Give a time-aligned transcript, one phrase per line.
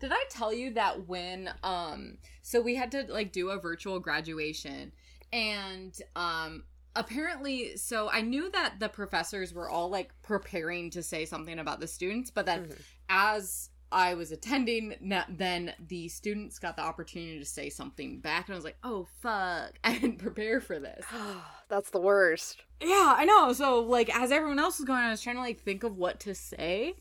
[0.00, 4.00] Did I tell you that when um so we had to like do a virtual
[4.00, 4.92] graduation
[5.32, 6.64] and um
[6.96, 11.80] apparently so I knew that the professors were all like preparing to say something about
[11.80, 12.82] the students, but then Mhm.
[13.08, 14.94] as I was attending,
[15.28, 19.08] then the students got the opportunity to say something back, and I was like, "Oh
[19.20, 21.04] fuck, I didn't prepare for this."
[21.68, 22.62] That's the worst.
[22.80, 23.52] Yeah, I know.
[23.52, 26.20] So like as everyone else was going, I was trying to like think of what
[26.20, 26.94] to say.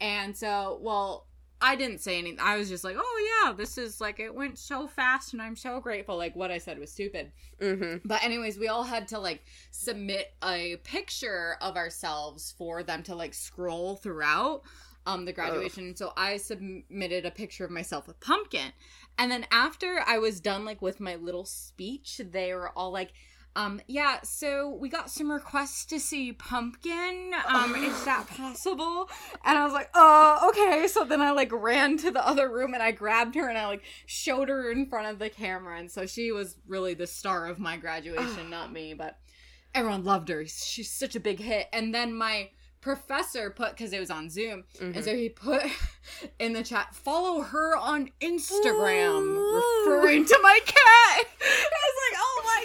[0.00, 1.26] And so, well,
[1.62, 2.40] I didn't say anything.
[2.40, 5.54] I was just like, "Oh yeah, this is like it went so fast and I'm
[5.54, 7.30] so grateful." Like what I said was stupid.
[7.60, 8.06] Mm-hmm.
[8.06, 13.14] But anyways, we all had to like submit a picture of ourselves for them to
[13.14, 14.62] like scroll throughout
[15.06, 15.94] um the graduation.
[15.94, 18.72] So I submitted a picture of myself with pumpkin.
[19.16, 23.12] And then after I was done like with my little speech, they were all like
[23.54, 27.32] um yeah, so we got some requests to see pumpkin.
[27.46, 29.10] Um is that possible?
[29.44, 32.72] And I was like, "Oh, okay." So then I like ran to the other room
[32.74, 35.90] and I grabbed her and I like showed her in front of the camera and
[35.90, 39.18] so she was really the star of my graduation, not me, but
[39.74, 40.44] everyone loved her.
[40.46, 41.66] She's such a big hit.
[41.72, 44.94] And then my professor put cuz it was on Zoom Mm-hmm.
[44.96, 45.62] and so he put
[46.40, 49.36] in the chat, follow her on Instagram,
[49.86, 50.76] referring to my cat.
[51.42, 52.64] I was like, oh my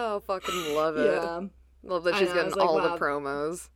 [0.00, 1.12] Oh, fucking love it.
[1.22, 1.40] Yeah,
[1.82, 2.96] Love that she's getting like, all wow.
[2.96, 3.68] the promos.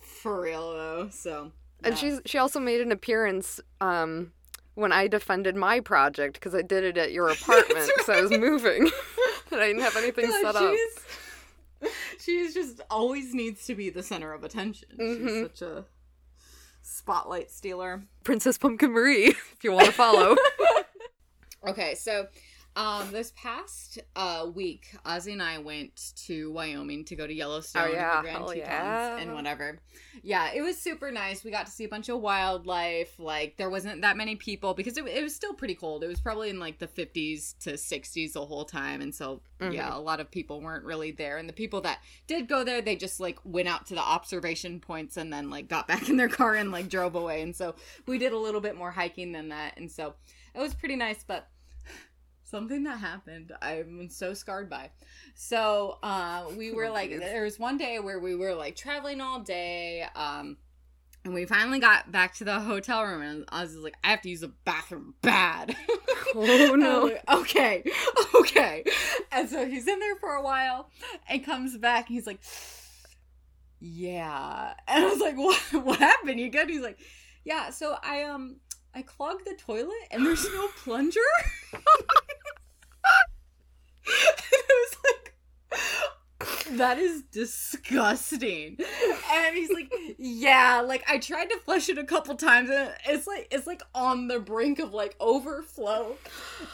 [0.00, 1.08] for real though.
[1.10, 1.50] So,
[1.82, 4.32] And she's she also made an appearance um
[4.74, 8.30] when I defended my project because I did it at your apartment because I was
[8.30, 8.82] moving
[9.50, 10.74] and I didn't have anything God, set up.
[12.20, 14.88] she's, just always needs to be the center of attention.
[15.00, 15.28] Mhm.
[15.28, 15.84] She's such a
[16.82, 18.02] spotlight stealer.
[18.24, 20.36] Princess Pumpkin Marie, if you want to follow.
[21.66, 22.28] Okay, so
[22.78, 27.88] um this past uh week, Ozzy and I went to Wyoming to go to Yellowstone,
[27.88, 28.16] Oh, yeah.
[28.16, 29.16] the Grand Hell Tetons, yeah.
[29.18, 29.78] and whatever.
[30.22, 31.42] Yeah, it was super nice.
[31.44, 33.18] We got to see a bunch of wildlife.
[33.18, 36.04] Like there wasn't that many people because it, it was still pretty cold.
[36.04, 39.74] It was probably in like the 50s to 60s the whole time, and so Mhm.
[39.74, 41.36] yeah, a lot of people weren't really there.
[41.36, 44.78] And the people that did go there, they just like went out to the observation
[44.78, 47.42] points and then like got back in their car and like drove away.
[47.42, 47.74] And so
[48.06, 50.14] we did a little bit more hiking than that, and so
[50.54, 51.48] it was pretty nice, but
[52.48, 54.90] something that happened i'm so scarred by.
[55.34, 59.40] So uh we were like there was one day where we were like traveling all
[59.40, 60.56] day um
[61.24, 64.22] and we finally got back to the hotel room and i was like i have
[64.22, 65.76] to use the bathroom bad.
[66.34, 67.02] Oh, And I was no.
[67.04, 67.84] like, okay
[68.34, 68.84] okay.
[69.32, 70.90] And so he's in there for a while
[71.28, 72.40] and comes back and he's like
[73.80, 74.74] yeah.
[74.86, 76.38] And i was like what what happened?
[76.40, 76.68] You good?
[76.68, 76.98] He's like
[77.44, 78.56] yeah so i um
[78.94, 81.20] i clogged the toilet and there's no plunger?
[84.10, 85.34] And it was like
[86.78, 88.78] that is disgusting.
[89.32, 93.26] And he's like yeah like i tried to flush it a couple times and it's
[93.26, 96.16] like it's like on the brink of like overflow.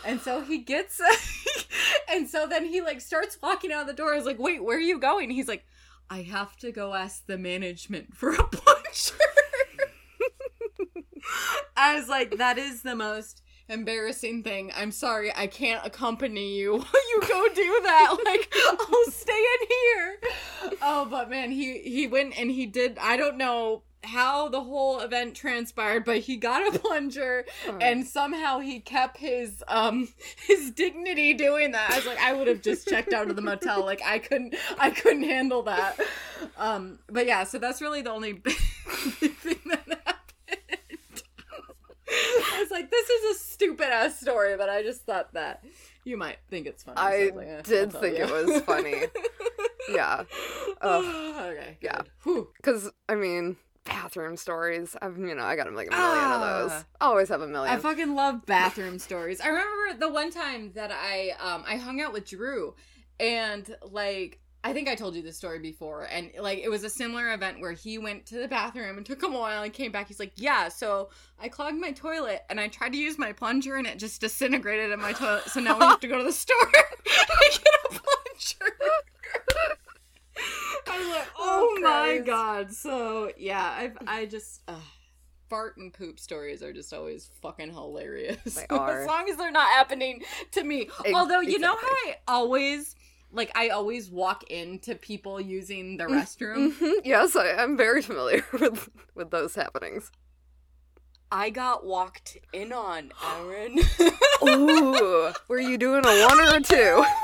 [0.04, 1.00] And so he gets
[2.10, 4.12] and so then he like starts walking out the door.
[4.12, 5.30] I was like wait where are you going?
[5.30, 5.64] He's like
[6.10, 9.34] i have to go ask the management for a plunger
[11.84, 14.71] i was like that is the most embarrassing thing.
[14.77, 16.84] I'm sorry i can't accompany you.
[17.15, 18.17] You go do that.
[18.25, 20.19] Like i'll stay in here.
[20.83, 25.00] Oh but man he he went and he did i don't know how the whole
[25.00, 27.47] event transpired but he got a plunger
[27.81, 30.09] and somehow he kept his um
[30.47, 31.91] his dignity doing that.
[31.91, 33.83] I was like i would have just checked out of the motel.
[33.84, 35.99] Like i couldn't i couldn't handle that.
[36.59, 38.56] Um but yeah so that's really the only big
[39.37, 41.22] thing that happened
[42.53, 45.64] i was like this is a stupid ass story but i just thought that
[46.04, 48.24] you might think it's funny I so like, eh, did think you.
[48.24, 49.04] it was funny.
[49.88, 50.24] yeah.
[50.82, 52.02] Okay Yeah.
[52.56, 54.96] Because, I mean, bathroom stories.
[55.00, 56.70] I've, you know, I got like a million of those.
[56.72, 56.84] Ah.
[57.00, 57.74] Always have a million.
[57.74, 59.41] I fucking love bathroom stories.
[59.41, 62.74] I remember the one time that I um I hung out with Drew
[63.20, 66.88] and like I think I told you this story before and like it was a
[66.91, 69.92] similar event where he went to the bathroom and took him a while and came
[69.92, 70.08] back.
[70.08, 73.77] He's like, "Yeah, so I clogged my toilet and I tried to use my plunger
[73.77, 75.44] and it just disintegrated in my toilet.
[75.44, 78.74] So now we have to go to the store and get a plunger."
[80.86, 84.74] I was like, "Oh, Oh, my god." So, yeah, I've I just uh,
[85.48, 88.54] fart and poop stories are just always fucking hilarious.
[88.54, 89.03] They are.
[89.03, 90.22] as long as they're not happening
[90.53, 90.89] to me.
[91.04, 92.94] Ex- Although you know how I always
[93.34, 96.72] like I always walk into people using the restroom.
[96.72, 96.92] Mhm.
[97.04, 100.10] Yes, I, I'm very familiar with with those happenings.
[101.31, 103.81] I got walked in on, Erin.
[104.48, 107.04] Ooh, were you doing a one or a two?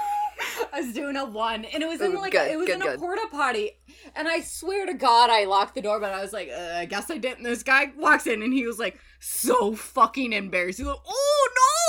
[0.73, 2.89] I was doing a one, and it was in like good, it was good, in
[2.89, 3.73] a porta potty,
[4.17, 6.87] and I swear to God, I locked the door, but I was like, uh, I
[6.87, 7.43] guess I didn't.
[7.45, 10.79] This guy walks in, and he was like so fucking embarrassed.
[10.79, 11.80] He's like, oh no!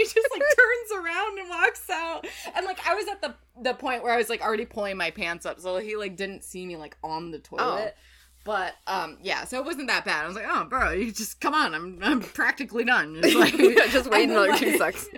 [0.00, 2.26] He just like turns around and walks out.
[2.54, 5.10] And like I was at the the point where I was like already pulling my
[5.10, 7.94] pants up, so he like didn't see me like on the toilet.
[7.96, 8.00] Oh.
[8.44, 10.24] But um yeah, so it wasn't that bad.
[10.24, 13.20] I was like, oh bro, you just come on, I'm I'm practically done.
[13.22, 13.54] Just like
[13.92, 15.08] just wait another two like- seconds.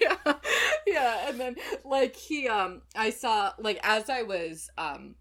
[0.00, 0.34] yeah
[0.84, 1.54] yeah and then
[1.84, 5.14] like he um i saw like as i was um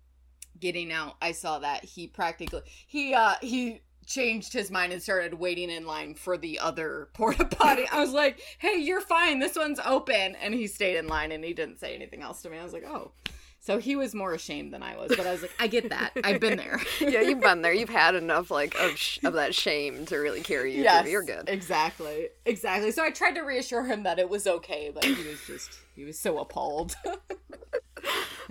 [0.59, 5.35] getting out i saw that he practically he uh he changed his mind and started
[5.35, 7.85] waiting in line for the other porta potty.
[7.91, 9.39] I was like hey you're fine.
[9.39, 10.35] This one's open.
[10.41, 12.57] And he stayed in line and he didn't say anything else to me.
[12.57, 13.11] I was like oh.
[13.59, 16.11] So he was more ashamed than i was but i was like i get that.
[16.23, 16.79] I've been there.
[17.01, 17.73] Yeah, you've been there.
[17.73, 21.11] You've had enough like of sh- of that shame to really carry you yes through.
[21.11, 21.49] You're good.
[21.49, 22.29] exactly.
[22.45, 22.91] Exactly.
[22.91, 26.05] So i tried to reassure him that it was okay but he was just he
[26.05, 26.95] was so appalled.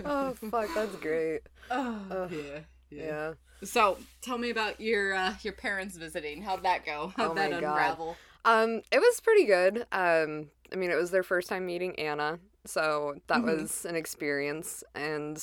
[0.05, 1.41] Oh fuck, that's great.
[1.71, 2.31] Oh Ugh.
[2.31, 3.03] yeah, yeah.
[3.03, 3.33] Yeah.
[3.63, 6.41] So tell me about your uh, your parents visiting.
[6.43, 7.11] How'd that go?
[7.15, 7.63] How'd Oh that my God.
[7.63, 8.17] unravel?
[8.45, 9.85] Um, it was pretty good.
[9.91, 13.45] Um, I mean, it was their first time meeting Anna, so that Mhm.
[13.61, 14.83] was an experience.
[14.95, 15.41] And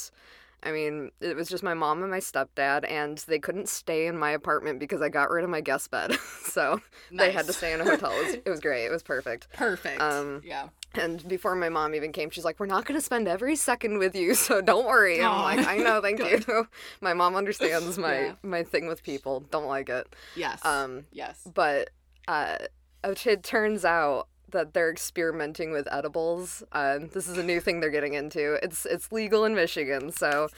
[0.65, 4.17] I mean, it was just my mom and my stepdad, and they couldn't stay in
[4.19, 6.17] my apartment because I got rid of my guest bed.
[6.45, 6.81] so
[7.13, 8.13] they had to stay in a hotel.
[8.13, 8.87] It was, it was great.
[8.87, 9.49] It was perfect.
[9.53, 10.01] Perfect.
[10.01, 10.69] Um, yeah.
[10.95, 13.99] And before my mom even came, she's like, "We're not going to spend every second
[13.99, 16.69] with you, so don't worry." And I'm like, "I know, thank you."
[17.01, 18.33] my mom understands my Yeah.
[18.43, 19.41] my thing with people.
[19.51, 20.07] Don't like it.
[20.37, 20.65] Yes.
[20.65, 21.47] Um, yes.
[21.53, 21.91] but
[22.29, 22.57] uh,
[23.03, 26.63] it turns out that they're experimenting with edibles.
[26.73, 28.55] Uh, this is a new thing they're getting into.
[28.63, 30.49] It's it's legal in Michigan, so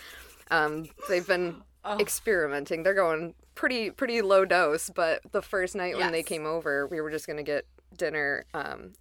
[0.50, 1.56] um, they've been
[1.88, 2.82] Oh, experimenting.
[2.82, 7.00] They're going pretty pretty low dose, but the first night when they came over, we
[7.00, 7.64] were just gonna get
[7.96, 8.94] dinner, um,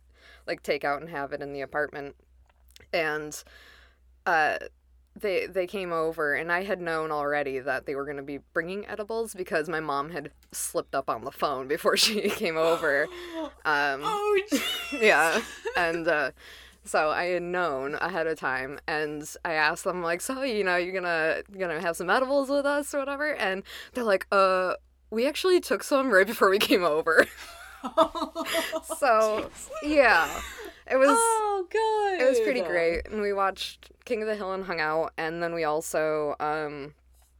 [0.45, 2.15] like take out and have it in the apartment,
[2.93, 3.43] and
[4.25, 4.57] uh.
[5.17, 8.39] They, they came over and I had known already that they were going to be
[8.53, 13.07] bringing edibles because my mom had slipped up on the phone before she came over.
[13.65, 14.41] Um, oh,
[15.01, 15.41] yeah,
[15.75, 16.29] and uh,
[16.83, 20.75] so I had known ahead of time, and I asked them like, "So you know,
[20.75, 23.63] you're gonna gonna have some edibles with us or whatever?" And
[23.93, 24.75] they're like, "Uh,
[25.09, 27.25] we actually took some right before we came over."
[28.99, 29.49] so
[29.83, 30.29] yeah,
[30.89, 32.21] it was oh, good.
[32.21, 35.41] it was pretty great, and we watched King of the Hill and hung out, and
[35.41, 36.93] then we also um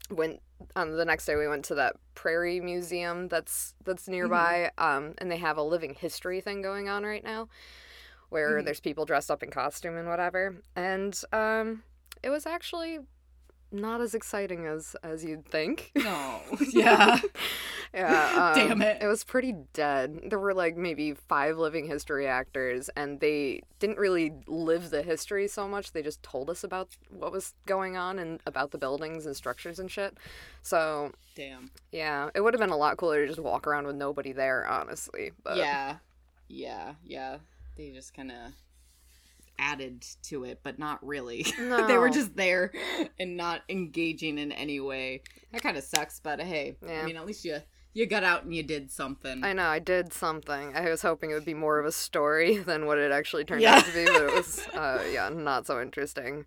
[0.09, 0.42] went
[0.75, 5.30] um, the next day we went to that prairie museum that's that's nearby um and
[5.30, 7.47] they have a living history thing going on right now
[8.30, 8.65] where Mhm.
[8.65, 11.83] there's people dressed up in costume and whatever and um
[12.24, 13.00] it was actually
[13.71, 16.39] not as exciting as as you'd think No.
[16.71, 17.19] Yeah.
[17.95, 19.01] Yeah um, Damn it.
[19.01, 23.97] it was pretty dead there were like maybe five living history actors and they didn't
[23.97, 28.19] really live the history so much they just told us about what was going on
[28.19, 30.18] and about the buildings and structures and shit
[30.62, 31.71] so Damn.
[31.92, 34.68] yeah it would have been a lot cooler to just walk around with nobody there
[34.68, 35.97] honestly but Yeah.
[36.47, 36.94] Yeah.
[37.03, 37.38] Yeah.
[37.75, 38.38] They just kind of
[39.57, 41.45] added to it, but not really.
[41.57, 41.88] no.
[41.88, 42.71] they were just there
[43.19, 45.21] and not engaging in any way.
[45.51, 47.01] That kind of sucks, but hey, Yeah.
[47.01, 47.57] I mean, at least you
[47.95, 49.44] you got out and you did something.
[49.44, 50.75] I know I did something.
[50.75, 53.62] I was hoping it would be more of a story than what it actually turned
[53.62, 53.77] Yeah.
[53.77, 56.45] out to be, but it was, uh, yeah, not so interesting.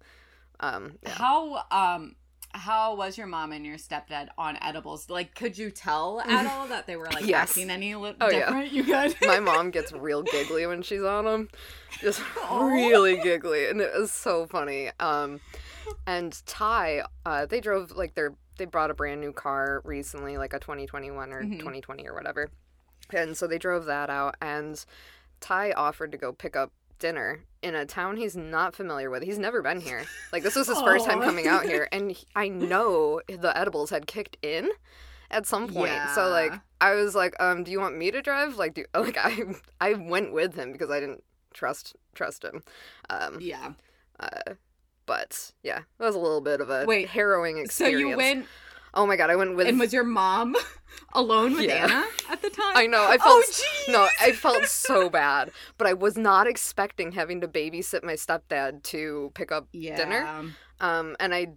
[0.60, 1.10] Um, yeah.
[1.10, 2.14] How um
[2.52, 5.10] how was your mom and your stepdad on edibles?
[5.10, 7.50] Like, could you tell at all that they were like Yes.
[7.50, 8.62] acting any li- Oh, yeah.
[8.62, 9.14] You good?
[9.26, 11.48] my mom gets real giggly when she's on them
[12.00, 12.66] just Aw.
[12.66, 15.40] really giggly and it was so funny um
[16.06, 20.52] and ty uh they drove like their they brought a brand new car recently like
[20.52, 21.58] a 2021 or Mhm.
[21.58, 22.48] 2020 or whatever
[23.10, 24.84] and so they drove that out and
[25.40, 29.38] ty offered to go pick up dinner in a town he's not familiar with he's
[29.38, 32.48] never been here like this was his first time coming out here and he- i
[32.48, 34.68] know the edibles had kicked in
[35.30, 38.56] at some point so like I was like, um, do you want me to drive?
[38.56, 39.42] Like, do like I
[39.80, 42.62] I went with him because I didn't trust trust him.
[43.10, 43.72] Um, yeah.
[44.20, 44.54] uh,
[45.08, 48.00] but yeah, it was a little bit of a Wait, harrowing So experience.
[48.00, 48.46] you went
[48.94, 49.66] Oh my god, I went with.
[49.66, 50.56] and was your mom
[51.12, 51.84] alone with Yeah.
[51.84, 52.72] Anna at the time?
[52.76, 53.04] I know.
[53.04, 57.48] I felt Oh, no, I felt so bad, but I was not expecting having to
[57.48, 59.96] babysit my stepdad to pick up yeah.
[59.96, 60.52] dinner.
[60.80, 61.48] Um, and I,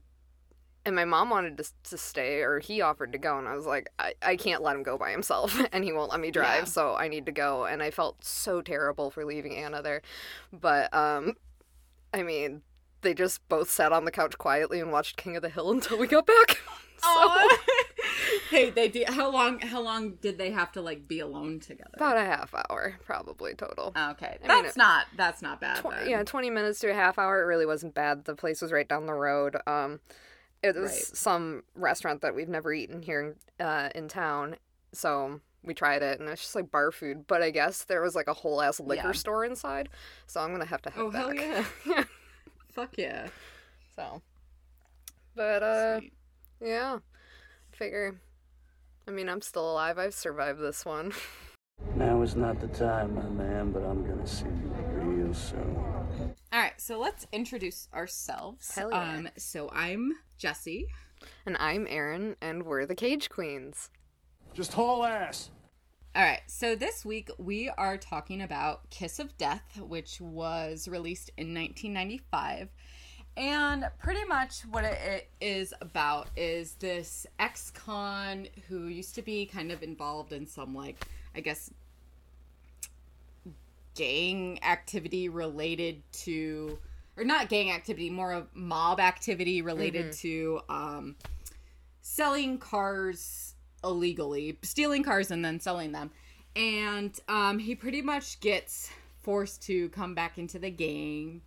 [0.86, 3.66] and my mom wanted to, to stay, or he offered to go, and I was
[3.66, 6.64] like, I, I can't let him go by himself, and he won't let me drive,
[6.64, 6.66] Yeah.
[6.66, 7.66] so I need to go.
[7.66, 10.02] And I felt so terrible for leaving Anna there,
[10.52, 11.36] but um,
[12.14, 12.62] I mean,
[13.02, 15.98] they just both sat on the couch quietly and watched King of the Hill until
[15.98, 16.60] we got back.
[16.98, 17.40] so
[18.50, 19.10] hey, they did.
[19.10, 19.60] How long?
[19.60, 21.90] How long did they have to like be alone together?
[21.96, 23.88] about a half hour, probably total.
[23.96, 25.06] okay, I that's mean, it- not.
[25.18, 25.78] That's not bad.
[25.78, 27.42] Tw- yeah, 20 minutes to a half hour.
[27.42, 28.26] It really wasn't bad.
[28.26, 29.58] The place was right down the road.
[29.68, 30.00] Um,
[30.64, 31.18] it was Right.
[31.18, 34.58] some restaurant that we've never eaten here in, uh, in town.
[34.94, 37.26] So we tried it and it's just like bar food.
[37.26, 39.12] But I guess there was like a whole ass liquor Yeah.
[39.14, 39.90] store inside,
[40.28, 41.66] so I'm gonna have to head Oh, hell back.
[41.88, 42.04] yeah.
[42.72, 43.28] Fuck yeah.
[43.96, 44.22] so,
[45.36, 46.14] but uh, Sweet.
[46.62, 47.00] yeah,
[47.72, 48.20] figure.
[49.08, 49.98] I mean, I'm still alive.
[49.98, 51.12] I've survived this one.
[51.96, 55.76] Now is not the time, my man, but I'm gonna see you real soon.
[55.76, 58.74] All right, so let's introduce ourselves.
[58.76, 59.16] Hell yeah.
[59.16, 60.86] Um, so I'm Jesse.
[61.46, 63.90] And I'm Erin, and we're the Cage Queens.
[64.54, 65.50] Just haul ass.
[66.14, 71.32] All right, so this week we are talking about Kiss of Death, which was released
[71.38, 72.68] in 1995.
[73.38, 79.46] And pretty much what it is about is this ex con who used to be
[79.46, 81.72] kind of involved in some, like, I guess,
[83.96, 86.78] gang activity related to,
[87.16, 91.16] or not gang activity, more of mob activity related to um,
[92.02, 93.51] selling cars
[93.84, 96.12] illegally, stealing cars and then selling them.
[96.56, 98.90] And um, he pretty much gets
[99.22, 101.42] forced to come back into the game.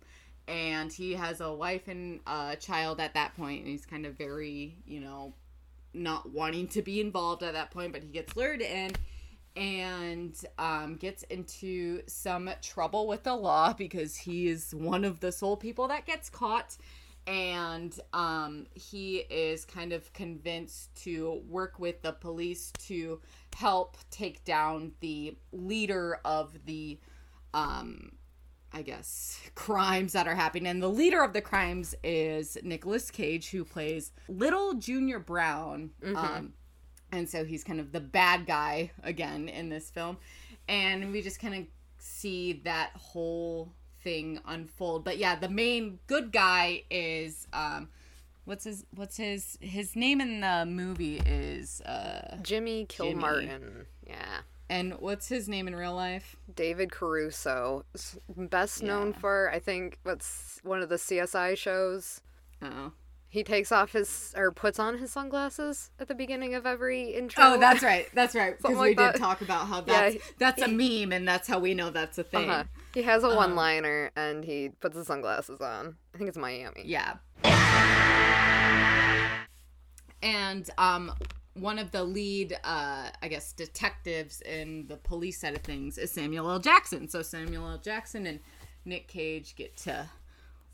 [0.47, 4.15] And he has a wife and a child at that point, and he's kind of
[4.15, 5.33] very, you know,
[5.93, 8.91] not wanting to be involved at that point, but he gets lured in
[9.55, 15.31] and um, gets into some trouble with the law because he is one of the
[15.31, 16.75] sole people that gets caught
[17.27, 23.19] and um, he is kind of convinced to work with the police to
[23.55, 26.99] help take down the leader of the
[27.53, 28.11] um,
[28.75, 30.67] I guess, crimes that are happening.
[30.67, 35.91] And the leader of the crimes is Nicolas Cage, who plays Little Junior Brown.
[36.17, 36.53] Um,
[37.13, 40.17] and so he's kind of the bad guy again in this film.
[40.67, 41.65] And we just kind of
[41.99, 43.71] see that whole
[44.05, 45.03] thing unfold.
[45.03, 47.89] But yeah, the main good guy is um
[48.45, 53.85] what's his what's his his name in the movie is uh Jimmy Kilmartin.
[54.07, 54.41] Yeah.
[54.69, 56.35] and what's his name in real life?
[56.55, 57.83] David Caruso,
[58.37, 59.19] best known Yeah.
[59.19, 62.21] for I think what's one of the CSI shows.
[62.61, 62.91] Oh.
[63.35, 67.43] He takes off his or puts on his sunglasses at the beginning of every intro.
[67.43, 68.07] Oh, that's right.
[68.13, 68.55] That's right.
[68.61, 69.17] Because we like did that.
[69.17, 72.23] talk about how Yeah, that's that's a meme, and that's how we know that's a
[72.23, 72.49] thing.
[72.49, 72.63] Uh-huh.
[72.93, 75.97] He has a one-liner and he puts his sunglasses on.
[76.13, 76.83] I think it's Miami.
[76.85, 77.15] Yeah.
[80.23, 81.11] And um,
[81.55, 86.09] one of the lead, uh, I guess, detectives in the police side of things is
[86.09, 86.59] Samuel L.
[86.59, 87.09] Jackson.
[87.09, 87.79] So Samuel L.
[87.79, 88.39] Jackson and
[88.85, 90.09] Nick Cage get to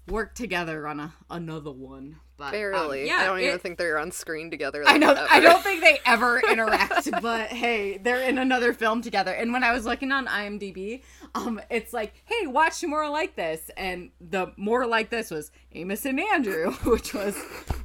[0.08, 2.18] work together on a another one.
[2.42, 3.06] But um, Barely.
[3.06, 4.84] yeah, I don't even think they're on screen together.
[4.86, 5.14] I know.
[5.14, 9.32] that I don't think they ever interact, but hey, they're in another film together.
[9.32, 11.04] And when I was looking on IMDb,
[11.36, 16.04] um, it's like, hey, watch more like this, and the more like this was Amos
[16.06, 17.38] and Andrew, which was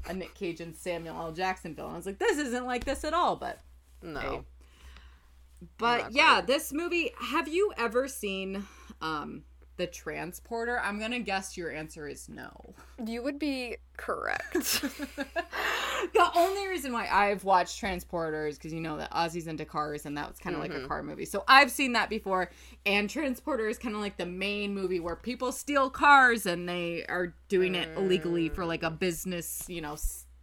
[0.08, 1.32] a Nick Cage and Samuel L.
[1.32, 1.92] Jackson film.
[1.92, 3.60] I was like, this isn't like this at all, but
[4.02, 4.44] No.
[5.78, 6.46] but Not yeah, quite.
[6.46, 7.10] this movie.
[7.30, 8.64] Have you ever seen
[9.02, 9.42] um
[9.76, 10.80] the Transporter?
[10.80, 12.74] I'm gonna guess your answer is no.
[13.04, 14.52] You would be correct.
[16.12, 20.16] the only reason why I've watched Transporters because you know that Ozzy's into cars and
[20.16, 20.86] that was kind of like a mm-hmm.
[20.86, 21.24] car movie.
[21.24, 22.50] So I've seen that before.
[22.84, 27.04] And Transporter is kind of like the main movie where people steal cars and they
[27.06, 28.98] are doing it illegally for like a mm.
[28.98, 29.96] business, you know,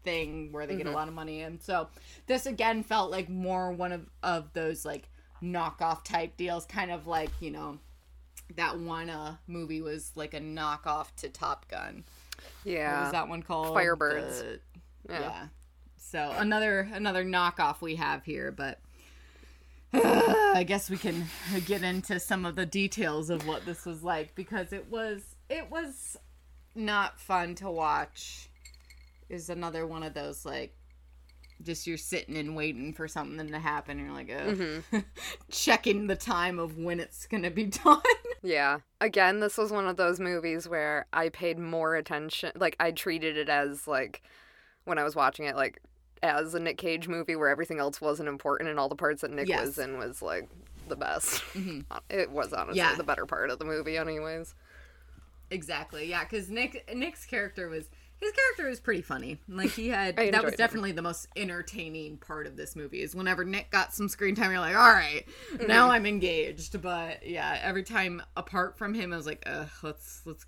[0.03, 0.95] thing where they get a mm-hmm.
[0.95, 1.41] lot of money.
[1.41, 1.87] And so
[2.27, 5.09] this again felt like more one of, of those like
[5.41, 7.79] knockoff type deals, kind of like, you know,
[8.55, 12.03] that one uh movie was like a knockoff to Top Gun.
[12.63, 13.03] What yeah.
[13.03, 13.75] was that one called?
[13.75, 14.39] Firebirds.
[14.39, 14.59] The-
[15.09, 15.19] Yeah.
[15.19, 15.47] yeah.
[15.97, 18.79] So another another knockoff we have here, but
[19.93, 21.25] I guess we can
[21.65, 25.69] get into some of the details of what this was like because it was it
[25.69, 26.17] was
[26.75, 28.49] not fun to watch.
[29.29, 30.75] Is another one of those like
[31.61, 34.57] just you're sitting and waiting for something to happen you're like Ugh.
[34.57, 34.99] Mm-hmm.
[35.51, 38.01] checking the time of when it's gonna be done.
[38.41, 38.79] Yeah.
[38.99, 42.51] Again, this was one of those movies where I paid more attention.
[42.55, 44.21] Like, I treated it as, like,
[44.83, 45.79] when I was watching it, like,
[46.21, 49.31] as a Nick Cage movie where everything else wasn't important and all the parts that
[49.31, 49.65] Nick Yes.
[49.65, 50.49] was in was, like,
[50.89, 51.41] the best.
[51.53, 51.79] Mm-hmm.
[51.91, 52.95] Uh, it was honestly Yeah.
[52.95, 54.55] the better part of the movie, anyways.
[55.49, 56.09] Exactly.
[56.09, 57.89] Yeah, because Nick Nick's character was
[58.23, 59.39] his character was pretty funny.
[59.47, 60.57] Like he had I that enjoyed was him.
[60.57, 64.51] definitely the most entertaining part of this movie is whenever Nick got some screen time,
[64.51, 65.25] you're like, all right,
[65.67, 66.81] now I'm engaged.
[66.81, 70.45] But yeah, every time apart from him, I was like, Ugh, let's let's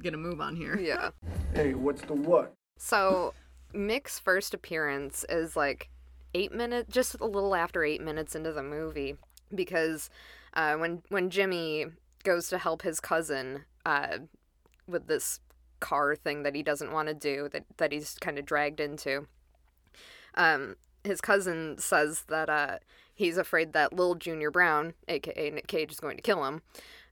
[0.00, 0.78] get a move on here.
[0.78, 1.10] Yeah.
[1.54, 2.54] Hey, what's the what?
[2.78, 3.34] So,
[3.74, 5.90] Nick's first appearance is like
[6.34, 9.16] eight minutes, just a little after eight minutes into the movie,
[9.54, 10.08] because
[10.54, 11.86] uh, when when Jimmy
[12.24, 14.18] goes to help his cousin uh,
[14.86, 15.40] with this
[15.80, 19.26] car thing that he doesn't want to do, that that he's kind of dragged into,
[20.34, 22.78] um, his cousin says that uh,
[23.14, 26.62] he's afraid that Lil Junior Brown, aka Nick Cage, is going to kill him,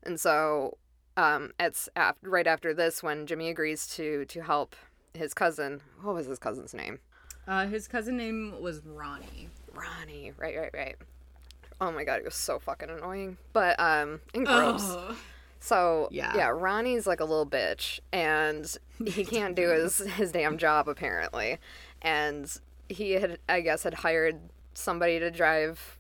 [0.02, 0.76] and so
[1.16, 4.76] um, it's af- right after this when Jimmy agrees to to help
[5.14, 5.80] his cousin.
[6.02, 7.00] What was his cousin's name?
[7.46, 9.48] Uh, his cousin name was Ronnie.
[9.74, 10.32] Ronnie.
[10.36, 10.96] Right, right, right.
[11.80, 14.96] Oh my god, he was so fucking annoying, but um, and gross.
[15.60, 16.36] So Yeah.
[16.36, 18.74] yeah, Ronnie's like a little bitch, and
[19.04, 21.58] he can't do his his damn job apparently,
[22.02, 22.50] and
[22.88, 24.38] he had I guess had hired
[24.74, 25.98] somebody to drive.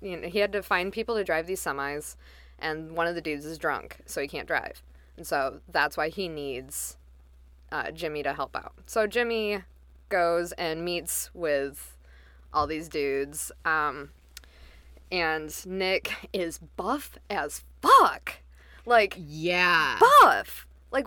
[0.00, 2.16] You know, he had to find people to drive these semis,
[2.58, 4.82] and one of the dudes is drunk, so he can't drive,
[5.16, 6.96] and so that's why he needs
[7.72, 8.74] uh, Jimmy to help out.
[8.86, 9.62] So Jimmy
[10.08, 11.96] goes and meets with
[12.52, 14.10] all these dudes, um,
[15.10, 18.36] and Nick is buff as fuck.
[18.88, 19.98] Like Yeah.
[20.22, 20.66] buff.
[20.90, 21.06] Like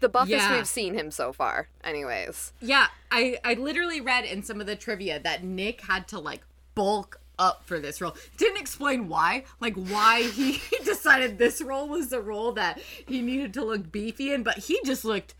[0.00, 0.56] the buffest Yeah.
[0.56, 1.68] we've seen him so far.
[1.82, 2.52] Anyways.
[2.60, 6.42] Yeah, I I literally read in some of the trivia that Nick had to like
[6.74, 8.14] bulk up for this role.
[8.36, 13.54] Didn't explain why, like why he decided this role was the role that he needed
[13.54, 15.34] to look beefy in, but he just looked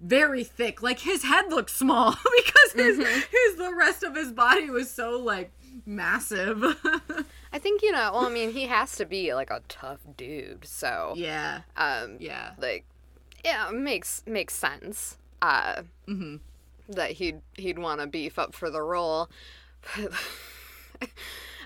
[0.00, 0.82] very thick.
[0.82, 3.20] Like his head looked small because his mm-hmm.
[3.30, 5.52] his the rest of his body was so like
[5.86, 6.62] massive.
[7.52, 10.64] I think, you know, well I mean he has to be like a tough dude,
[10.64, 11.60] so yeah.
[11.76, 12.52] um Yeah.
[12.58, 12.84] like
[13.44, 15.16] yeah, makes makes sense.
[15.42, 16.40] Uh Mhm.
[16.88, 19.28] that he'd he'd want to beef up for the role.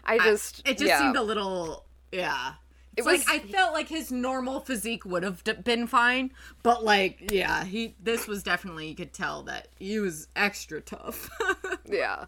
[0.04, 0.98] I just It just yeah.
[1.00, 2.54] seemed a little, yeah.
[2.96, 6.32] It It's like was- I felt like his normal physique would have d- been fine,
[6.62, 7.94] but like, yeah, he.
[8.02, 11.30] This was definitely you could tell that he was extra tough.
[11.90, 12.26] Yeah.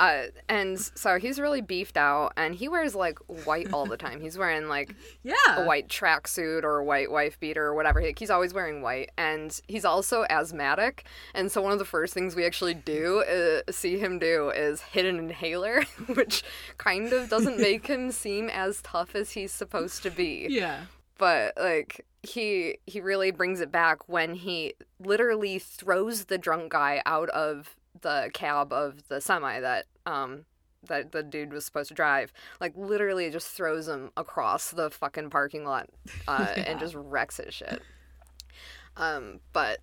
[0.00, 4.18] Uh, and so he's really beefed out, and he wears like white all the time.
[4.22, 8.00] He's wearing like yeah, a white tracksuit or a white wife beater or whatever.
[8.00, 11.04] Like, he's always wearing white, and he's also asthmatic.
[11.34, 14.80] And so one of the first things we actually do uh, see him do is
[14.80, 15.82] hit an inhaler,
[16.14, 16.44] which
[16.78, 20.84] kind of doesn't make him seem as tough as he's supposed to be yeah,
[21.18, 27.02] but like he he really brings it back when he literally throws the drunk guy
[27.04, 30.44] out of the cab of the semi that um
[30.86, 35.28] that the dude was supposed to drive like literally just throws him across the fucking
[35.28, 35.88] parking lot
[36.26, 36.62] uh, Yeah.
[36.66, 37.82] and just wrecks his shit
[38.96, 39.80] um but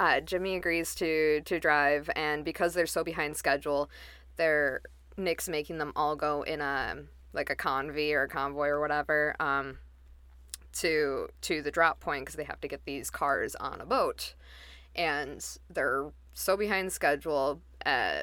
[0.00, 3.90] uh, Jimmy agrees to to drive, and because they're so behind schedule,
[4.36, 4.80] they're
[5.16, 6.96] Nick's making them all go in a
[7.32, 9.78] like a convoy or a convoy or whatever um,
[10.74, 14.34] to to the drop point because they have to get these cars on a boat,
[14.94, 18.20] and they're so behind schedule uh,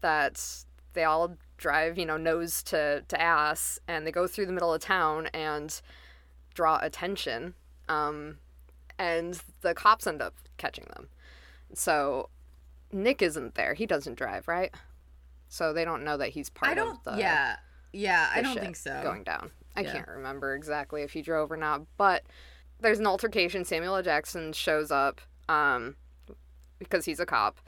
[0.00, 4.52] that they all drive you know nose to to ass, and they go through the
[4.52, 5.80] middle of town and
[6.54, 7.54] draw attention.
[7.88, 8.38] Um,
[8.98, 11.08] and the cops end up catching them.
[11.74, 12.30] So
[12.92, 13.74] Nick isn't there.
[13.74, 14.74] He doesn't drive, right?
[15.48, 16.96] So they don't know that he's part I don't.
[16.96, 17.56] of the yeah,
[17.92, 19.00] yeah, I don't think so.
[19.02, 19.50] going down.
[19.76, 19.92] I Yeah.
[19.92, 22.22] can't remember exactly if he drove or not, but
[22.80, 23.64] there's an altercation.
[23.64, 24.02] Samuel L.
[24.02, 25.96] Jackson shows up um,
[26.78, 27.58] because he's a cop,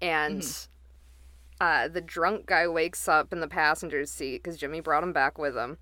[0.00, 1.64] and Mm-hmm.
[1.64, 5.38] uh, the drunk guy wakes up in the passenger seat because Jimmy brought him back
[5.38, 5.78] with him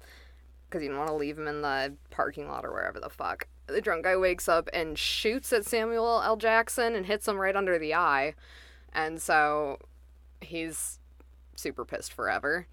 [0.69, 3.47] because he didn't want to leave him in the parking lot or wherever the fuck.
[3.67, 6.37] The drunk guy wakes up and shoots at Samuel L.
[6.37, 8.35] Jackson and hits him right under the eye,
[8.93, 9.79] and so
[10.41, 10.99] he's
[11.57, 12.67] super pissed forever.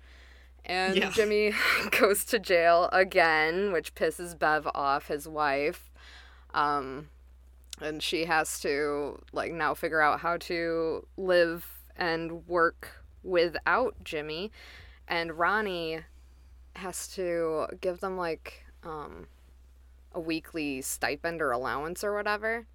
[0.65, 1.09] And Yeah.
[1.11, 1.53] Jimmy
[1.99, 5.91] goes to jail again, which pisses Bev off, his wife.
[6.53, 7.09] Um,
[7.81, 14.51] and she has to like now figure out how to live and work without Jimmy.
[15.07, 16.01] And Ronnie
[16.75, 19.27] has to give them like um
[20.13, 22.65] a weekly stipend or allowance or whatever.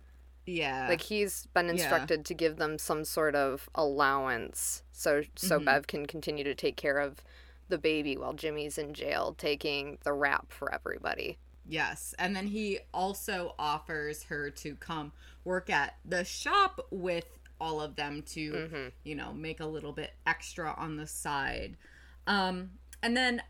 [0.46, 1.72] Yeah, Like he's been Yeah.
[1.72, 5.64] instructed to give them some sort of allowance so so Mhm.
[5.64, 7.22] Bev can continue to take care of
[7.68, 11.38] the baby while Jimmy's in jail taking the rap for everybody.
[11.68, 12.14] Yes.
[12.18, 15.12] And then he also offers her to come
[15.44, 17.27] work at the shop with
[17.61, 18.92] all of them to, Mhm.
[19.05, 21.77] you know, make a little bit extra on the side.
[22.27, 23.42] Um, and then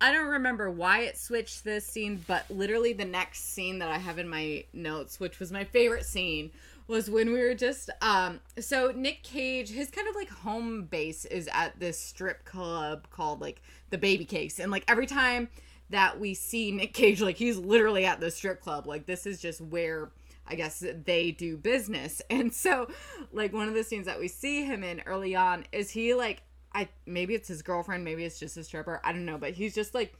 [0.00, 3.98] I don't remember why it switched this scene, but literally the next scene that I
[3.98, 6.50] have in my notes, which was my favorite scene,
[6.86, 11.24] was when we were just um so Nick Cage, his kind of like home base
[11.26, 14.58] is at this strip club called like the Baby Cakes.
[14.58, 15.50] And like every time
[15.90, 18.86] that we see Nick Cage, like he's literally at the strip club.
[18.86, 20.10] Like this is just where
[20.46, 22.22] I guess they do business.
[22.30, 22.88] And so
[23.32, 26.42] like one of the scenes that we see him in early on is he like
[26.72, 29.74] I maybe it's his girlfriend, maybe it's just a stripper, I don't know, but he's
[29.74, 30.14] just like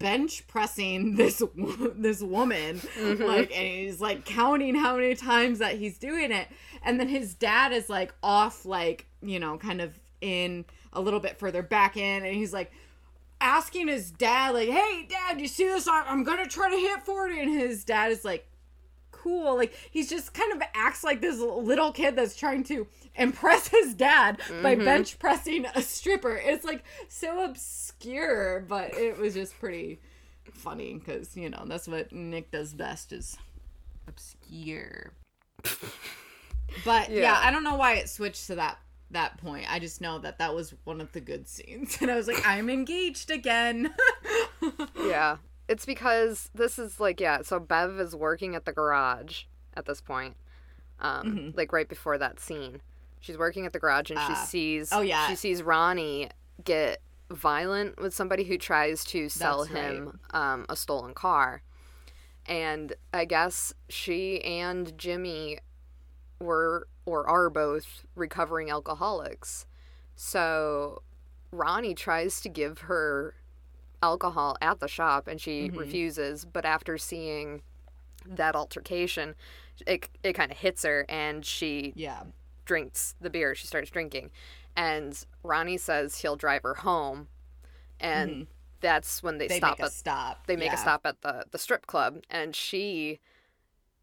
[0.00, 1.40] bench pressing this
[1.94, 3.22] this woman mm-hmm.
[3.22, 6.48] like and he's like counting how many times that he's doing it
[6.82, 11.20] and then his dad is like off like you know kind of in a little
[11.20, 12.72] bit further back in, and he's like
[13.44, 15.86] asking his dad, like, "Hey, dad, you see this?
[15.86, 18.48] I- I'm gonna try to hit 40," and his dad is like,
[19.10, 23.68] "Cool." Like he's just kind of acts like this little kid that's trying to impress
[23.68, 24.84] his dad by mm-hmm.
[24.84, 26.36] bench pressing a stripper.
[26.36, 30.00] It's like so obscure, but it was just pretty
[30.54, 33.36] funny because you know that's what Nick does best is
[34.08, 35.12] obscure.
[36.84, 37.20] but yeah.
[37.20, 37.40] Yeah.
[37.42, 38.78] I don't know why it switched to that
[39.14, 39.66] that point.
[39.72, 42.46] I just know that that was one of the good scenes, and I was like,
[42.46, 43.92] I'm engaged again.
[44.98, 45.36] Yeah.
[45.68, 49.42] It's because this is like yeah, so Bev is working at the garage
[49.76, 50.36] at this point.
[51.00, 52.80] Um like right before that scene.
[53.20, 54.32] She's working at the garage and she Mm-hmm.
[54.34, 54.44] Ah.
[54.46, 55.28] sees Oh, yeah.
[55.28, 56.30] she sees Ronnie
[56.64, 57.00] get
[57.30, 59.84] violent with somebody who tries to sell That's right.
[59.94, 61.62] him um a stolen car.
[62.46, 65.58] And I guess she and Jimmy
[66.44, 69.66] were or are both recovering alcoholics.
[70.16, 71.02] So
[71.52, 73.34] Ronnie tries to give her
[74.02, 75.78] alcohol at the shop and she Mm-hmm.
[75.78, 77.62] refuses, but after seeing
[78.26, 79.34] that altercation,
[79.86, 82.22] it it kind of hits her and she yeah,
[82.64, 83.54] drinks the beer.
[83.54, 84.30] She starts drinking.
[84.76, 87.28] And Ronnie says he'll drive her home.
[88.00, 88.46] And
[88.80, 89.52] that's when they, Mm-hmm.
[89.54, 90.46] they stop at stop.
[90.46, 90.74] they make yeah.
[90.74, 93.20] a stop at the the strip club and she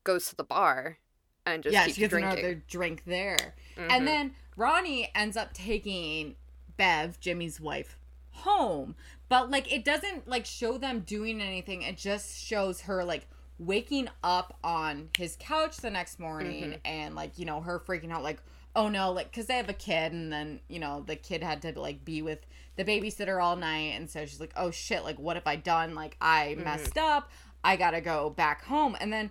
[0.03, 0.97] goes to the bar
[1.45, 2.31] and just yeah, she gets drinking.
[2.31, 3.55] another drink there.
[3.77, 3.87] Mhm.
[3.91, 6.35] And then Ronnie ends up taking
[6.77, 7.97] Bev, Jimmy's wife,
[8.31, 8.95] home.
[9.29, 11.81] But like it doesn't like show them doing anything.
[11.81, 13.27] It just shows her like
[13.57, 16.79] waking up on his couch the next morning Mm-hmm.
[16.85, 18.41] and like, you know, her freaking out like,
[18.75, 21.61] "Oh no, like cuz they have a kid and then, you know, the kid had
[21.63, 25.17] to like be with the babysitter all night and so she's like, "Oh shit, like
[25.19, 25.95] what have I done?
[25.95, 26.63] Like I Mm-hmm.
[26.63, 27.29] messed up.
[27.63, 29.29] I got to go back home." And then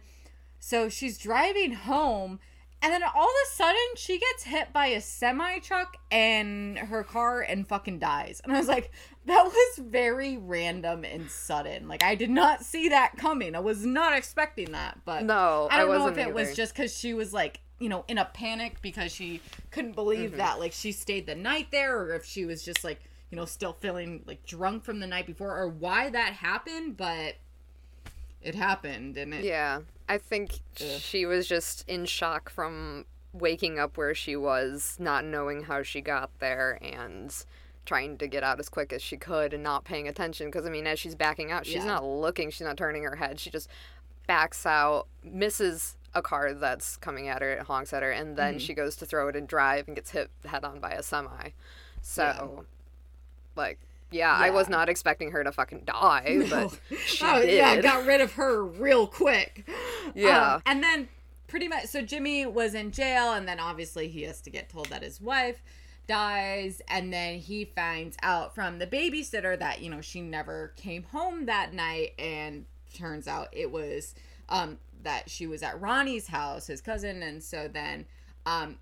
[0.60, 2.38] so she's driving home,
[2.82, 7.02] and then all of a sudden she gets hit by a semi truck and her
[7.02, 8.40] car and fucking dies.
[8.44, 8.92] And I was like,
[9.26, 11.88] that was very random and sudden.
[11.88, 13.54] Like I did not see that coming.
[13.56, 15.00] I was not expecting that.
[15.04, 17.60] But No, I I don't know wasn't if it was just because she was like,
[17.78, 20.38] you know, in a panic because she couldn't believe Mm-hmm.
[20.38, 23.44] that like she stayed the night there, or if she was just like, you know,
[23.46, 26.96] still feeling like drunk from the night before, or why that happened.
[26.96, 27.36] But
[28.42, 29.80] it happened, and it Yeah.
[30.10, 35.62] I think she was just in shock from waking up where she was, not knowing
[35.64, 37.32] how she got there and
[37.86, 40.70] trying to get out as quick as she could and not paying attention because I
[40.70, 41.84] mean as she's backing out, she's Yeah.
[41.86, 43.38] not looking, she's not turning her head.
[43.40, 43.68] She just
[44.26, 48.54] backs out, misses a car that's coming at her, it honks at her, and then
[48.54, 48.58] Mm-hmm.
[48.58, 51.50] she goes to throw it and drive and gets hit head on by a semi.
[52.02, 52.64] So
[53.56, 53.78] like
[54.10, 57.54] yeah, I was not expecting her to fucking die, but she oh did.
[57.56, 59.68] yeah, got rid of her real quick.
[60.14, 60.54] Yeah.
[60.54, 61.08] Um, and then
[61.46, 64.86] pretty much, so Jimmy was in jail, and then obviously he has to get told
[64.88, 65.62] that his wife
[66.08, 71.04] dies, and then he finds out from the babysitter that you know she never came
[71.04, 74.14] home that night, and turns out it was
[74.48, 78.06] um that she was at Ronnie's house, his cousin, and so then
[78.46, 78.78] um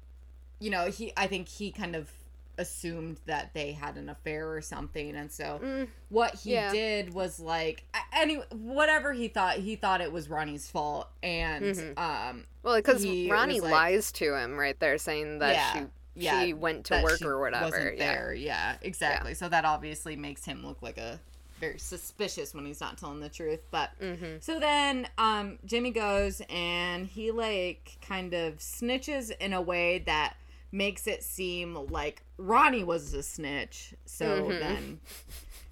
[0.60, 2.10] you know he I think he kind of
[2.58, 6.70] assumed that they had an affair or something and so what he yeah.
[6.72, 12.44] did was like any whatever he thought he thought it was Ronnie's fault and um
[12.62, 15.86] Well, because Ronnie like- lies to him right there, saying that Yeah, she
[16.24, 17.66] yeah, she went to work or whatever.
[17.66, 18.12] wasn't Yeah.
[18.12, 21.20] there yeah exactly so that obviously makes him look like a
[21.60, 24.36] very suspicious when he's not telling the truth but Mm-hmm.
[24.40, 30.34] so then um Jimmy goes and he like kind of snitches in a way that
[30.70, 34.60] makes it seem like Ronnie was a snitch so Mhm.
[34.60, 35.00] then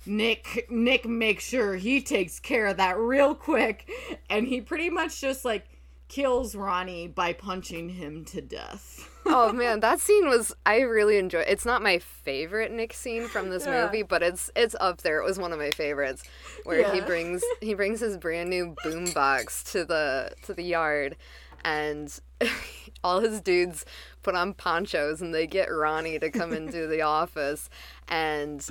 [0.06, 3.90] Nick Nick makes sure he takes care of that real quick
[4.30, 5.66] and he pretty much just like
[6.08, 9.10] kills Ronnie by punching him to death.
[9.26, 11.40] oh man, that scene was I really enjoy.
[11.40, 13.84] It's not my favorite Nick scene from this Yeah.
[13.86, 15.20] movie, but it's it's up there.
[15.20, 16.22] It was one of my favorites,
[16.62, 21.16] where he brings he brings his brand new boombox to the to the yard,
[21.64, 22.16] and
[23.02, 23.84] all his dudes
[24.26, 27.70] put on ponchos and they get Ronnie to come into the office,
[28.08, 28.62] and.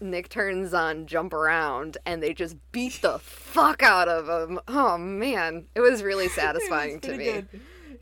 [0.00, 4.58] Nick turns on Jump Around and they just beat the fuck out of him.
[4.68, 7.24] Oh man, it was really satisfying to me.
[7.24, 7.48] good.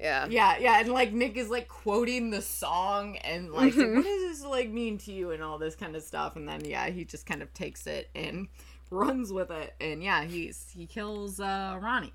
[0.01, 0.27] Yeah.
[0.29, 3.97] Yeah, yeah, and like Nick is like quoting the song and like, Mm-hmm.
[3.97, 6.65] what does this like mean to you and all this kind of stuff, and then
[6.65, 8.49] yeah, he just kind of takes it and
[8.91, 12.15] runs with it, and yeah, he's he kills uh Ronnie.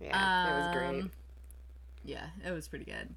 [0.00, 1.00] Yeah, it was great.
[1.02, 1.10] Um,
[2.04, 3.14] Yeah, it was pretty good.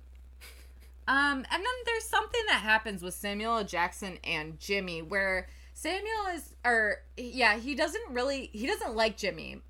[1.08, 6.54] Um, and then there's something that happens with Samuel Jackson and Jimmy where Samuel is,
[6.66, 9.62] or yeah, he doesn't really, he doesn't like Jimmy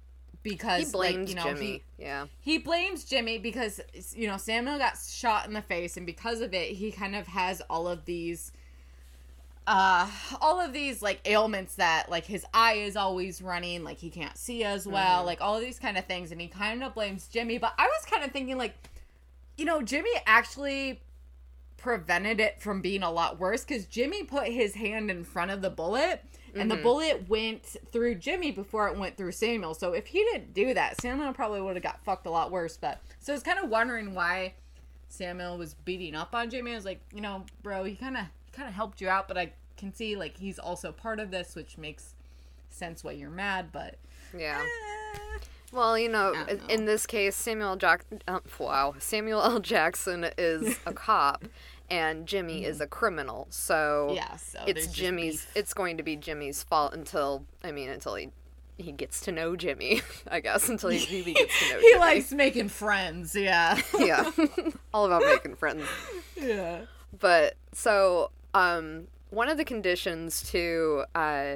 [0.41, 1.83] because He blames like, you know, Jimmy.
[1.97, 2.25] He, yeah.
[2.39, 3.81] he blames Jimmy because
[4.15, 7.27] you know Samuel got shot in the face, and because of it, he kind of
[7.27, 8.51] has all of these
[9.67, 14.09] uh all of these like ailments that like his eye is always running like he
[14.09, 17.27] can't see as well like all these kind of things and he kind of blames
[17.27, 18.73] jimmy but i was kind of thinking like
[19.57, 21.01] you know jimmy actually
[21.77, 25.61] prevented it from being a lot worse because jimmy put his hand in front of
[25.61, 26.23] the bullet
[26.55, 30.53] and the bullet went through jimmy before it went through samuel so if he didn't
[30.53, 33.43] do that samuel probably would have got fucked a lot worse but so i was
[33.43, 34.53] kind of wondering why
[35.07, 38.23] samuel was beating up on jimmy i was like you know bro he kind of
[38.53, 41.55] kind of helped you out but i can see like he's also part of this
[41.55, 42.15] which makes
[42.69, 43.95] sense why you're mad but
[44.35, 44.59] Yeah.
[44.63, 45.37] eh.
[45.73, 46.45] Well, you know, know.
[46.69, 49.59] in this case, Samuel Jack, uh, wow, Samuel L.
[49.59, 51.43] Jackson is a cop,
[51.89, 53.47] and Jimmy is a criminal.
[53.49, 54.15] So Mm-hmm.
[54.15, 55.45] yeah so it's Jimmy's.
[55.45, 55.51] beef.
[55.55, 58.29] It's going to be Jimmy's fault until I mean, until he
[58.77, 60.01] he gets to know Jimmy.
[60.31, 61.79] I guess until he really gets to know.
[61.81, 61.99] he Jimmy.
[61.99, 64.31] likes making friends yeah yeah,
[64.93, 65.83] all about making friends.
[66.39, 66.81] yeah
[67.19, 71.55] But so, um, one of the conditions to uh,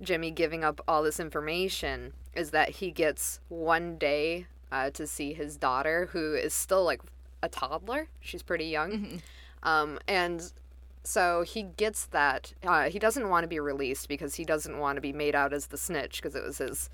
[0.00, 5.32] Jimmy giving up all this information is that he gets one day uh, to see
[5.32, 7.00] his daughter, who is still like
[7.42, 8.08] a toddler.
[8.20, 9.22] She's pretty young.
[9.62, 10.52] Um, and
[11.02, 12.52] so he gets that.
[12.64, 15.52] Uh, he doesn't want to be released because he doesn't want to be made out
[15.52, 16.90] as the snitch because it was his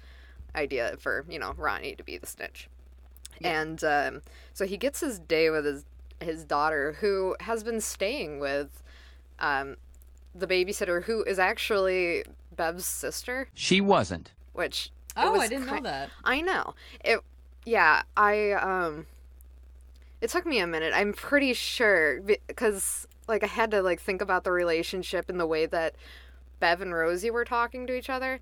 [0.54, 2.68] idea for, you know, Ronnie to be the snitch.
[3.42, 4.22] And um,
[4.54, 5.84] so he gets his day with his
[6.20, 8.82] his daughter, who has been staying with
[9.40, 9.76] um,
[10.34, 12.22] the babysitter, who is actually
[12.54, 14.30] Bev's sister, She wasn't.
[14.52, 17.20] which it oh i didn't know that I know it.
[17.64, 19.06] Yeah, I um.
[20.20, 20.92] It took me a minute.
[20.94, 25.46] I'm pretty sure because like I had to like think about the relationship and the
[25.46, 25.94] way that
[26.60, 28.40] Bev and Rosie were talking to each other,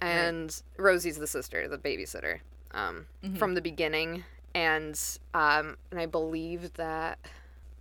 [0.00, 2.40] and Rosie's the sister, the babysitter,
[2.72, 3.06] um,
[3.38, 4.98] from the beginning, and
[5.34, 7.18] um, and I believe that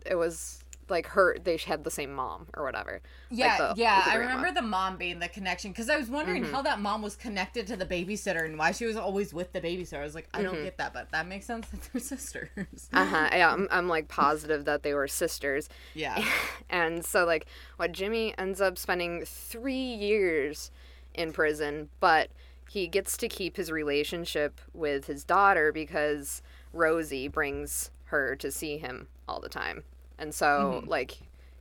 [0.05, 1.37] it was like her.
[1.43, 3.01] They had the same mom or whatever.
[3.29, 4.03] Yeah, the- yeah.
[4.05, 7.15] I remember the mom being the connection because I was wondering how that mom was
[7.15, 9.99] connected to the babysitter and why she was always with the babysitter.
[9.99, 12.49] I was like, I don't get that, but that makes sense that they're sisters.
[12.93, 13.29] Uh huh.
[13.33, 15.69] Yeah, I'm, I'm like positive that they were sisters.
[15.93, 16.23] yeah.
[16.69, 17.45] And so, like,
[17.77, 20.69] what Jimmy ends up spending three years
[21.13, 22.29] in prison, but
[22.69, 26.41] he gets to keep his relationship with his daughter because
[26.73, 29.83] Rosie brings her to see him all the time.
[30.19, 31.17] And so, like,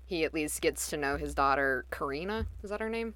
[0.06, 2.46] he at least gets to know his daughter, Corinna.
[2.62, 3.14] Is that her name?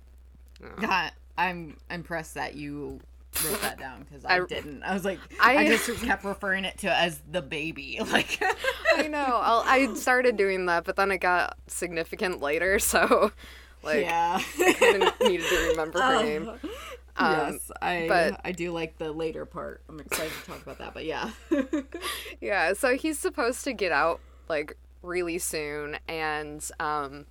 [0.81, 3.01] God, I'm impressed that you
[3.47, 4.83] wrote that down because I, I- didn't.
[4.83, 7.99] I was like, I- I, just kept referring it to as the baby.
[8.11, 8.43] Like,
[8.97, 9.19] I know.
[9.43, 13.33] I'll, I started doing that, but then it got significant later, so,
[13.83, 14.41] like, yeah.
[14.59, 16.49] I kind of needed to remember her name.
[17.17, 19.81] Um, yes, I but- I do like the later part.
[19.89, 21.31] I'm excited to talk about that, but yeah.
[22.41, 27.27] Yeah, so he's supposed to get out like really soon, and um,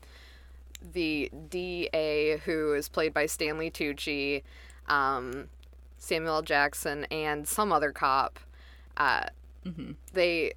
[0.94, 4.44] the DA, who is played by Stanley Tucci,
[4.88, 5.50] um,
[5.98, 6.42] Samuel L.
[6.42, 8.40] Jackson, and some other cop,
[8.98, 9.26] uh,
[10.14, 10.54] they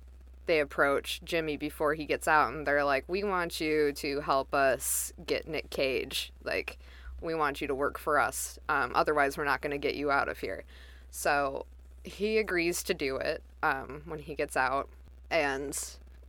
[0.46, 4.54] they approach Jimmy before he gets out, and they're like, "We want you to help
[4.54, 6.32] us get Nick Cage.
[6.44, 6.78] Like,
[7.20, 8.58] we want you to work for us.
[8.68, 10.64] Um, otherwise, we're not going to get you out of here."
[11.10, 11.66] So
[12.04, 14.88] he agrees to do it um, when he gets out,
[15.30, 15.78] and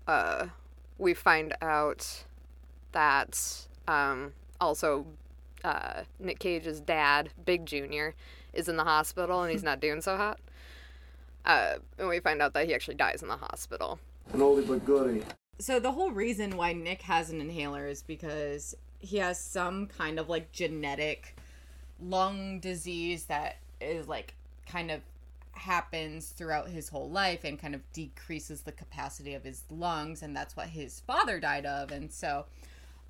[0.08, 0.48] uh,
[1.04, 2.24] we find out
[2.94, 5.06] that um, also
[5.64, 8.16] uh, Nick Cage's dad, Big Junior,
[8.54, 10.40] is in the hospital and he's not doing so hot.
[11.46, 14.00] Uh, and we find out that he actually dies in the hospital.
[14.32, 15.24] An oldie but goodie.
[15.60, 20.18] So the whole reason why Nick has an inhaler is because he has some kind
[20.18, 21.36] of like genetic
[22.02, 24.34] lung disease that is like
[24.66, 25.02] kind of
[25.54, 30.36] happens throughout his whole life and kind of decreases the capacity of his lungs and
[30.36, 31.92] that's what his father died of.
[31.92, 32.46] And so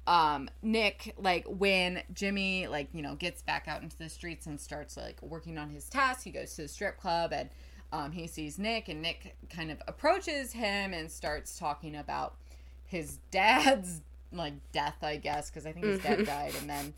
[0.05, 4.59] um Nick like when Jimmy like you know gets back out into the streets and
[4.59, 7.49] starts like working on his tasks he goes to the strip club and
[7.93, 12.35] um he sees Nick and Nick kind of approaches him and starts talking about
[12.85, 14.01] his dad's
[14.33, 16.53] like death I guess because I think his dad died.
[16.59, 16.93] And then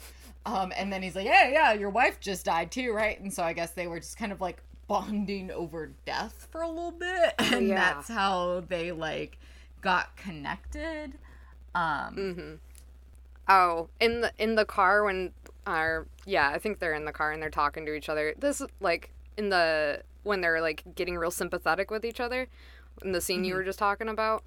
[0.48, 3.20] um and then he's like yeah yeah your wife just died too right?
[3.20, 6.68] And so I guess they were just kind of like bonding over death for a
[6.70, 7.76] little bit and Yeah.
[7.76, 9.38] that's how they like
[9.82, 11.14] got connected
[11.74, 12.60] um
[13.48, 15.32] Oh, in the in the car when
[15.68, 18.34] our yeah, I think they're in the car and they're talking to each other.
[18.40, 22.48] This like in the when they're like getting real sympathetic with each other
[23.04, 24.44] in the scene you were just talking about.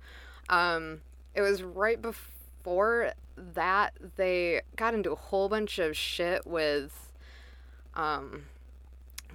[0.48, 1.02] Um
[1.34, 7.12] it was right before that they got into a whole bunch of shit with
[7.94, 8.46] um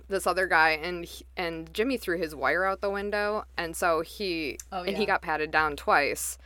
[0.10, 4.02] this other guy and he, and Jimmy threw his wire out the window and so
[4.02, 6.38] he Oh, and he got patted down twice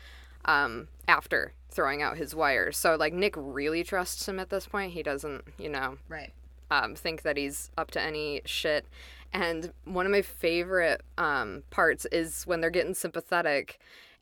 [0.46, 2.72] um, after throwing out his wire.
[2.72, 4.94] So like Nick really trusts him at this point.
[4.94, 6.32] He doesn't, you know, Right.
[6.72, 8.86] um, think that he's up to any shit.
[9.34, 13.78] And one of my favorite um, parts is when they're getting sympathetic,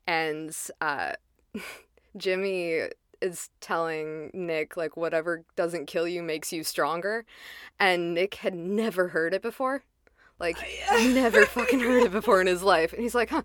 [0.06, 1.12] and uh,
[2.16, 2.88] Jimmy
[3.20, 7.24] is telling Nick like whatever doesn't kill you makes you stronger,
[7.78, 9.82] and Nick had never heard it before,
[10.38, 10.56] like
[10.92, 13.42] never fucking heard it before in his life, and he's like, huh.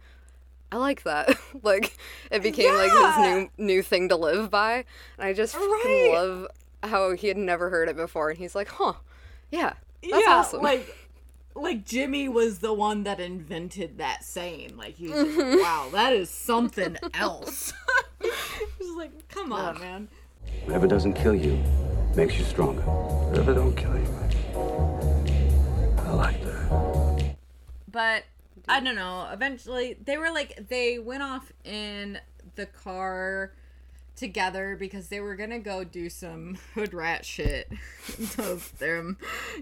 [0.72, 1.38] I like that.
[1.64, 1.98] like
[2.32, 4.86] it became like his new new thing to live by.
[5.18, 6.12] And I just fucking Right.
[6.14, 6.48] love
[6.84, 8.94] how he had never heard it before and he's like, "Huh.
[9.52, 9.74] Yeah.
[10.02, 11.01] That's yeah, awesome." like
[11.56, 14.78] like Jimmy was the one that invented that saying.
[14.78, 15.40] Like he was Mm-hmm.
[15.40, 17.74] just, wow, that is something else.
[18.80, 20.08] He's like, come on, man.
[20.66, 21.62] Whatever doesn't kill you
[22.16, 22.82] makes you stronger.
[22.82, 24.08] Whatever don't kill you.
[25.98, 27.36] I like that.
[27.92, 28.24] But
[28.68, 29.28] I don't know.
[29.32, 32.20] Eventually, they were like they went off in
[32.56, 33.54] the car
[34.22, 37.70] together because they were gonna go do some hood rat shit.
[38.06, 39.16] so they're,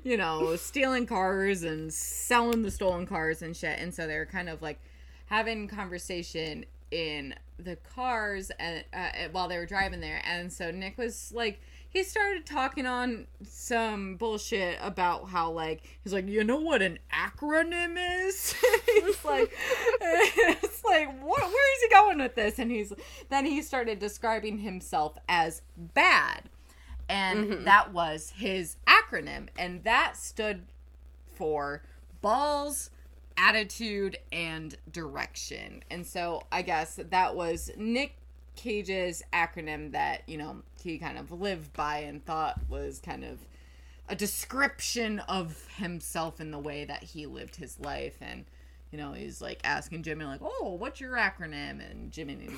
[0.04, 3.80] you know, stealing cars and selling the stolen cars and shit.
[3.80, 4.80] And so they were kind of like
[5.28, 10.22] having conversation in the cars and uh, while they were driving there.
[10.26, 11.60] And so Nick was like.
[11.92, 17.00] He started talking on some bullshit about how like he's like you know what an
[17.12, 18.54] acronym is.
[18.86, 19.52] he's like
[20.02, 22.60] it's like what where is he going with this?
[22.60, 22.94] And he's
[23.30, 26.50] then he started describing himself as bad,
[27.10, 27.64] and mm-hmm.
[27.66, 30.66] that was his acronym, and that stood
[31.34, 31.82] for
[32.22, 32.92] balls,
[33.38, 35.84] attitude, and direction.
[35.90, 38.19] And so I guess that was Nick
[38.60, 43.40] Cage's acronym that, you know, he kind of lived by and thought was kind of
[44.10, 48.18] a description of himself in the way that he lived his life.
[48.20, 48.44] And
[48.92, 51.80] you know he's like asking jimmy like oh what's your acronym?
[51.80, 52.50] And jimmy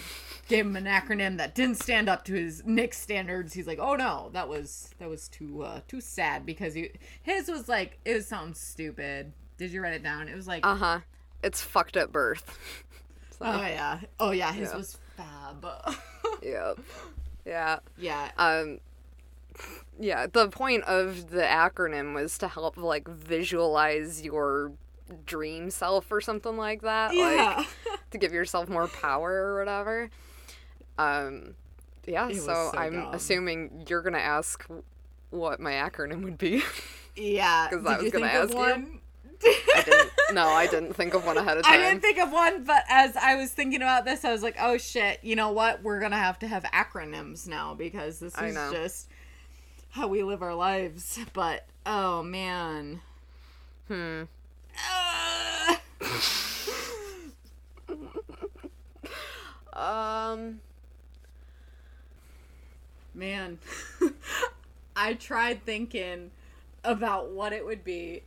[0.48, 3.54] gave him an acronym that didn't stand up to his nick standards.
[3.54, 6.90] He's like oh no that was that was too uh too sad because he
[7.22, 9.34] his was like it was something stupid.
[9.58, 10.30] Did you write it down?
[10.30, 11.02] It was like uh-huh.
[11.44, 12.58] It's fucked up birth.
[13.38, 14.00] So, oh yeah.
[14.20, 14.54] Oh yeah.
[14.54, 14.78] His Yeah.
[14.78, 15.66] was fab
[16.44, 16.74] yeah.
[17.46, 17.80] Yeah.
[17.98, 18.80] yeah Um
[20.00, 24.72] yeah, the point of the acronym was to help like visualize your
[25.26, 27.14] dream self or something like that.
[27.14, 27.64] Yeah.
[27.88, 30.10] Like to give yourself more power or whatever.
[30.98, 31.56] Um
[32.06, 33.14] yeah, so, so I'm dumb.
[33.14, 34.66] assuming you're gonna ask
[35.30, 36.64] what my acronym would be.
[37.16, 37.68] yeah.
[37.70, 39.01] Because I was gonna ask you.
[39.44, 41.74] I didn't no, I didn't think of one ahead of time.
[41.74, 44.56] I didn't think of one, but as I was thinking about this, I was like,
[44.60, 45.20] "Oh shit!
[45.24, 45.84] You know what?
[45.84, 49.08] We're gonna have to have acronyms now because this is just
[49.90, 53.02] how we live our lives." But oh man,
[53.88, 54.24] hmm.
[54.78, 55.82] Ah.
[59.74, 60.60] Um
[63.14, 63.60] man,
[64.96, 66.32] I tried thinking
[66.84, 68.24] about what it would be.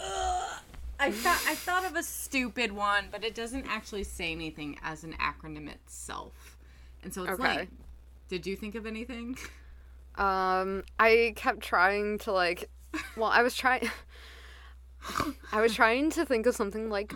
[0.00, 0.58] Ugh.
[1.00, 5.02] I thought I thought of a stupid one, but it doesn't actually say anything as
[5.02, 6.56] an acronym itself,
[7.02, 7.42] and so it's Okay.
[7.56, 7.68] like,
[8.28, 9.36] did you think of anything?
[10.14, 12.70] Um, I kept trying to like,
[13.16, 13.90] well, I was trying,
[15.52, 17.12] I was trying to think of something like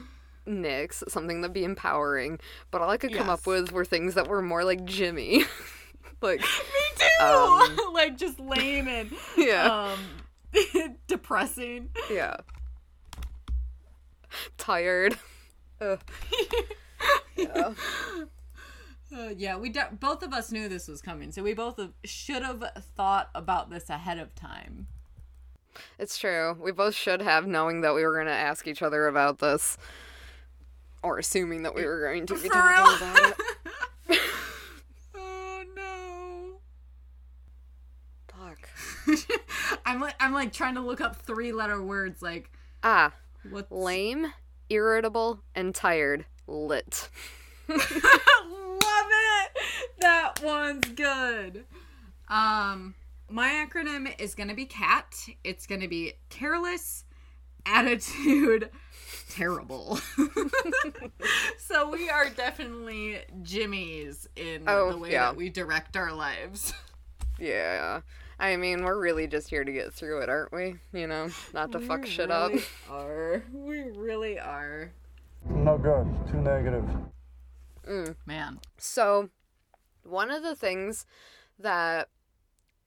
[0.47, 4.27] Nick's, something that'd be empowering, but all I could come up with were things that
[4.29, 5.45] were more like Jimmy,
[6.23, 6.47] like, Me
[6.97, 7.25] too.
[7.25, 9.99] Um, like just lame and yeah, um
[11.07, 11.91] depressing.
[12.11, 12.37] yeah,
[14.59, 15.19] tired.
[15.81, 16.01] Ugh.
[17.37, 17.73] yeah.
[19.17, 22.43] Uh, yeah, we de- both of us knew this was coming, so we both should
[22.43, 22.63] have
[22.97, 24.89] thought about this ahead of time.
[25.97, 26.57] It's true.
[26.61, 29.79] We both should have, knowing that we were going to ask each other about this,
[31.05, 32.97] or assuming that we were going to be For talking real?
[32.97, 33.37] about
[34.11, 34.19] it.
[35.15, 36.59] oh no.
[38.27, 38.69] Fuck.
[39.87, 42.51] I'm like I'm like trying to look up three letter words like
[42.83, 43.13] Ah,
[43.51, 44.33] what's lame,
[44.69, 46.27] irritable, and tired.
[46.47, 47.09] Lit.
[47.69, 49.59] Love it.
[50.01, 51.65] That one's good.
[52.29, 52.95] Um,
[53.29, 55.15] my acronym is gonna be CAT.
[55.43, 57.05] It's gonna be careless,
[57.65, 58.71] attitude,
[59.31, 59.99] terrible.
[61.59, 65.27] so we are definitely Jimmy's in Oh, the way yeah.
[65.27, 66.73] that we direct our lives.
[67.39, 68.01] Yeah.
[68.39, 70.77] I mean, we're really just here to get through it, aren't we?
[70.93, 72.51] You know, not to fuck We shit up.
[72.51, 74.93] really Are we really are?
[75.49, 76.07] No good.
[76.31, 76.85] Too negative.
[78.27, 78.59] Man.
[78.79, 79.31] So,
[80.03, 81.07] one of the things
[81.59, 82.09] that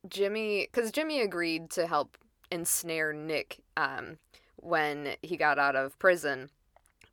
[0.08, 2.18] Jimmy, because Jimmy agreed to help
[2.52, 4.18] ensnare Nick um,
[4.58, 6.50] when he got out of prison,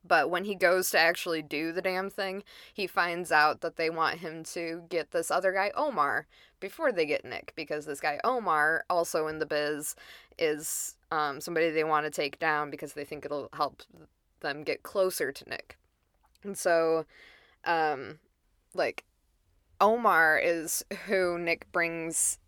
[0.07, 2.43] But when he goes to actually do the damn thing,
[2.73, 6.27] he finds out that they want him to get this other guy, Omar,
[6.59, 9.95] before they get Nick, because this guy, Omar, also in the biz,
[10.37, 13.83] is um, somebody they want to take down because they think it'll help
[14.39, 15.77] them get closer to Nick.
[16.43, 17.05] And so,
[17.65, 18.19] um,
[18.73, 19.03] like,
[19.81, 22.39] Omar is who Nick brings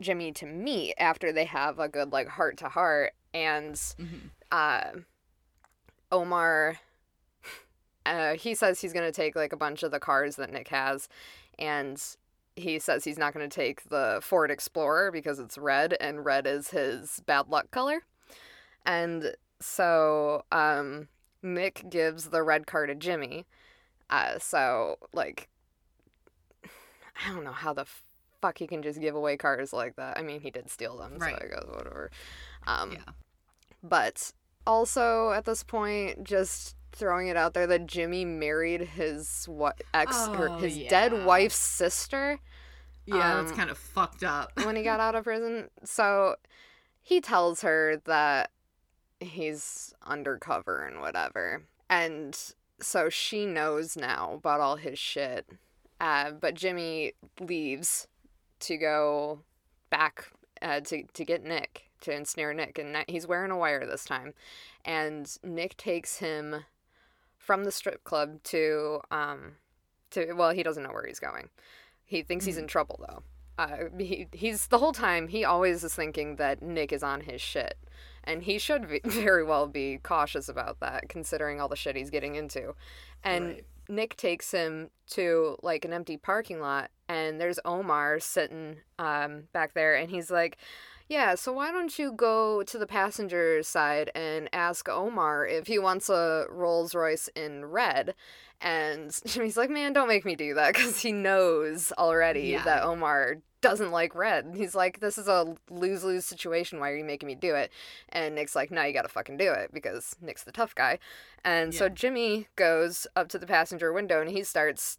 [0.00, 3.12] Jimmy to meet after they have a good, like, heart to heart.
[3.32, 4.30] And, Mhm.
[4.50, 4.90] uh,
[6.10, 6.78] Omar,
[8.06, 10.68] uh, he says he's going to take, like, a bunch of the cars that Nick
[10.68, 11.08] has.
[11.58, 12.02] And
[12.54, 16.46] he says he's not going to take the Ford Explorer because it's red, and red
[16.46, 18.00] is his bad luck color.
[18.84, 21.08] And so, um,
[21.42, 23.46] Nick gives the red car to Jimmy.
[24.08, 25.48] Uh, so, like,
[26.64, 27.86] I don't know how the
[28.40, 30.18] fuck he can just give away cars like that.
[30.18, 31.36] I mean, he did steal them, Right.
[31.38, 32.10] so I guess whatever.
[32.66, 33.12] Um, Yeah.
[33.82, 34.32] But
[34.66, 40.16] also at this point, just throwing it out there that Jimmy married his what ex
[40.28, 40.88] Oh, his yeah.
[40.88, 42.38] dead wife's sister
[43.06, 44.50] Yeah, that's Um, kind of fucked up.
[44.64, 45.70] when he got out of prison.
[45.84, 46.36] So
[47.02, 48.50] he tells her that
[49.20, 51.62] he's undercover and whatever.
[51.88, 52.36] And
[52.80, 55.48] so she knows now about all his shit.
[56.00, 58.08] Uh, but Jimmy leaves
[58.60, 59.40] to go
[59.88, 60.26] back
[60.60, 62.78] uh, to, to get Nick, to ensnare Nick.
[62.78, 64.34] And he's wearing a wire this time.
[64.84, 66.64] And Nick takes him
[67.46, 69.52] from the strip club to, um,
[70.10, 71.48] to well, he doesn't know where he's going.
[72.04, 73.22] He thinks he's in trouble though.
[73.58, 77.40] Uh, he, he's the whole time he always is thinking that Nick is on his
[77.40, 77.78] shit,
[78.24, 82.10] and he should be, very well be cautious about that, considering all the shit he's
[82.10, 82.74] getting into.
[83.22, 83.64] And Right.
[83.88, 89.74] Nick takes him to like an empty parking lot, and there's Omar sitting um, back
[89.74, 90.58] there, and he's like,
[91.08, 95.78] "Yeah, so why don't you go to the passenger side and ask Omar if he
[95.78, 98.14] wants a Rolls Royce in red?"
[98.60, 102.64] And Jimmy's like, man, don't make me do that because he knows already Yeah.
[102.64, 104.54] that Omar doesn't like red.
[104.56, 106.78] He's like, this is a lose lose situation.
[106.80, 107.70] Why are you making me do it?
[108.08, 110.98] And Nick's like, no, you gotta fucking do it because Nick's the tough guy.
[111.44, 114.98] And so Jimmy goes up to the passenger window and he starts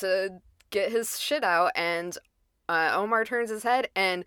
[0.00, 0.40] to
[0.70, 1.72] get his shit out.
[1.74, 2.18] And
[2.68, 4.24] uh, Omar turns his head and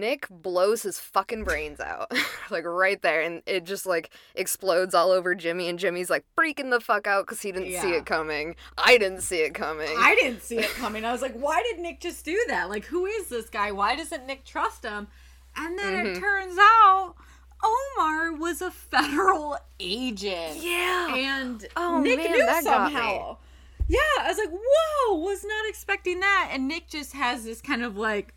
[0.00, 2.12] Nick blows his fucking brains out,
[2.50, 6.70] like right there, and it just like explodes all over Jimmy, and Jimmy's like freaking
[6.70, 8.56] the fuck out because he didn't see it coming.
[8.78, 9.88] I didn't see it coming.
[9.98, 11.04] I didn't see it coming.
[11.04, 12.68] I was like, why did Nick just do that?
[12.68, 13.72] Like, who is this guy?
[13.72, 15.08] Why doesn't Nick trust him?
[15.56, 16.16] And then Mm-hmm.
[16.16, 17.14] it turns out
[17.62, 20.56] Omar was a federal agent.
[20.62, 21.14] yeah.
[21.14, 23.36] And Oh, Nick man, knew that somehow.
[23.86, 26.50] Yeah, I was like, whoa, was not expecting that.
[26.52, 28.34] And Nick just has this kind of like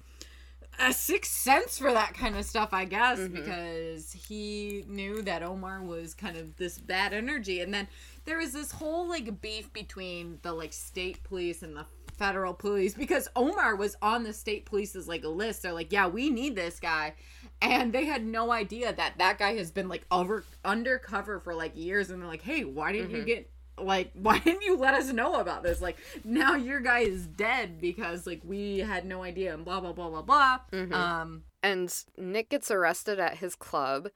[0.79, 3.33] a sixth sense for that kind of stuff, I guess, Mm-hmm.
[3.35, 7.61] because he knew that Omar was kind of this bad energy.
[7.61, 7.87] And then
[8.25, 11.85] there was this whole like beef between the like state police and the
[12.17, 15.61] federal police because Omar was on the state police's like list.
[15.63, 17.13] They're like, yeah, we need this guy.
[17.61, 21.75] And they had no idea that that guy has been like over undercover for like
[21.75, 22.09] years.
[22.09, 23.49] And they're like, hey, why didn't you get
[23.79, 25.81] like why didn't you let us know about this?
[25.81, 29.93] Like now your guy is dead because like we had no idea and blah blah
[29.93, 30.59] blah blah blah.
[30.93, 34.09] Um and Nick gets arrested at his club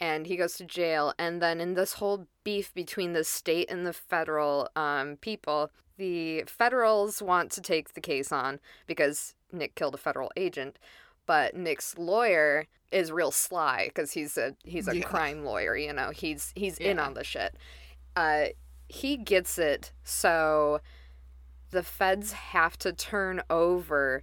[0.00, 1.12] and he goes to jail.
[1.18, 6.44] And then in this whole beef between the state and the federal um, people the
[6.46, 10.78] federals want to take the case on because Nick killed a federal agent.
[11.26, 15.02] But Nick's lawyer is real sly because he's a he's a Yeah.
[15.04, 16.10] crime lawyer you know?
[16.10, 17.54] He's he's in on the shit.
[18.16, 18.46] Uh
[18.88, 20.80] he gets it so
[21.70, 24.22] the feds have to turn over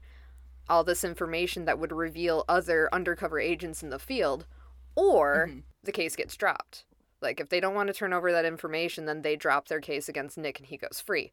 [0.68, 4.48] all this information that would reveal other undercover agents in the field,
[4.96, 5.60] or Mm-hmm.
[5.84, 6.86] the case gets dropped.
[7.22, 10.10] Like, if they don't want to turn over that information, then they drop their case
[10.10, 11.32] against Nick and he goes free.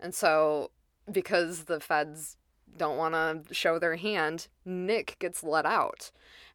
[0.00, 0.70] And so,
[1.10, 2.36] because the feds
[2.76, 6.10] don't want to show their hand, Nick gets let out.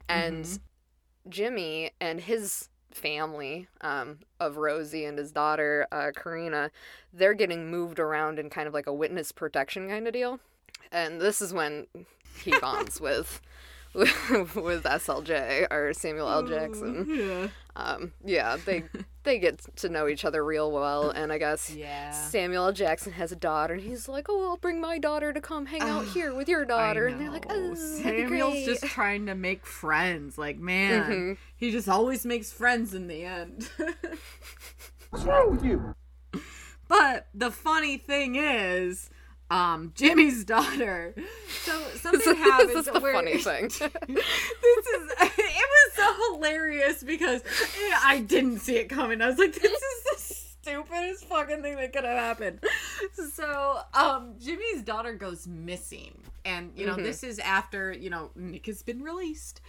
[0.10, 1.30] And Mm-hmm.
[1.30, 6.72] Jimmy and his family um, of Rosie and his daughter, uh, Corinna,
[7.14, 10.40] they're getting moved around in kind of like a witness protection kind of deal.
[10.92, 11.88] And this is when
[12.44, 13.42] he bonds with
[13.94, 16.44] with SLJ or Samuel L.
[16.44, 17.06] Jackson.
[17.10, 18.84] yeah Um, yeah, they
[19.28, 22.72] they get to know each other real well, and I guess yeah Samuel L.
[22.72, 25.82] Jackson has a daughter, and he's like, "Oh, I'll bring my daughter to come hang
[25.82, 30.38] out here with your daughter," and they're like, "Oh, Samuel's just trying to make friends.
[30.38, 31.34] Like, man, mm-hmm.
[31.56, 33.70] he just always makes friends in the end.
[35.10, 35.94] What's wrong with you?
[36.88, 39.10] but the funny thing is,
[39.50, 41.16] um, Jimmy's daughter.
[41.64, 43.64] So something happens this is the where funny thing.
[43.70, 47.42] this is it was so hilarious because
[48.04, 49.22] I didn't see it coming.
[49.22, 50.34] I was like, this is the
[50.64, 52.60] stupidest fucking thing that could have happened.
[53.34, 57.04] So, um, Jimmy's daughter goes missing, and you know Mhm.
[57.04, 59.62] this is after you know Nick has been released,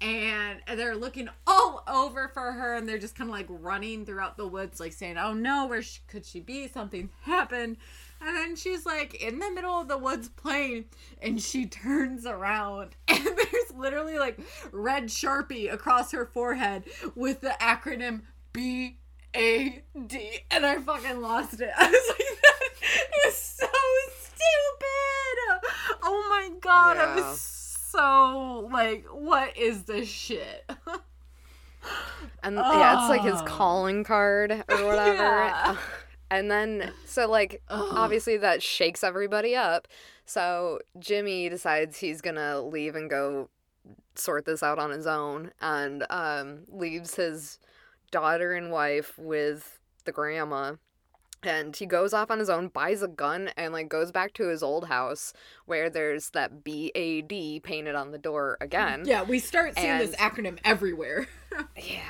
[0.00, 4.36] and they're looking all over for her, and they're just kind of like running throughout
[4.36, 6.68] the woods, like saying, "Oh no, where sh- could she be?
[6.68, 7.76] Something happened."
[8.22, 10.86] And then she's like in the middle of the woods playing,
[11.22, 14.38] and she turns around, and there's literally like
[14.72, 16.84] red sharpie across her forehead
[17.14, 18.22] with the acronym
[18.52, 18.96] B
[19.34, 21.70] A D, and I fucking lost it.
[21.78, 23.66] I was like, that is so
[24.18, 25.68] stupid.
[26.02, 27.14] Oh my god, I Yeah.
[27.14, 27.59] was so
[27.98, 30.70] like, what is this shit?
[32.42, 33.44] And yeah, it's like his Oh.
[33.44, 35.14] calling card or whatever.
[35.22, 35.76] Yeah.
[36.32, 37.88] And then, so like, Ugh.
[37.90, 39.88] obviously that shakes everybody up.
[40.26, 43.48] So Jimmy decides he's gonna leave and go
[44.14, 47.58] sort this out on his own and um, leaves his
[48.12, 50.74] daughter and wife with the grandma.
[51.42, 54.48] And he goes off on his own, buys a gun, and like goes back to
[54.48, 55.32] his old house
[55.64, 59.04] where there's that B A D painted on the door again.
[59.06, 61.26] Yeah, we start seeing this acronym everywhere.
[61.76, 62.02] Yeah.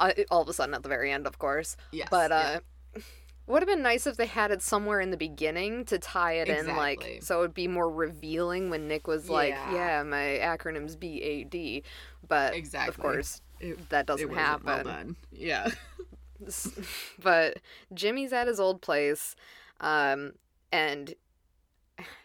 [0.00, 1.76] Uh, all of a sudden at the very end, of course.
[1.92, 2.58] Yes, But yeah.
[2.96, 3.00] uh
[3.46, 6.48] would have been nice if they had it somewhere in the beginning to tie it
[6.48, 9.74] in like so it would be more revealing when Nick was like, Yeah.
[9.74, 11.82] "Yeah, my acronym's BAD."
[12.26, 12.88] But Exactly.
[12.88, 14.86] of course, It- that doesn't well happen.
[14.86, 15.16] done.
[15.30, 15.68] Yeah.
[17.22, 17.58] but
[17.92, 19.34] Jimmy's at his old place
[19.80, 20.32] um
[20.72, 21.14] and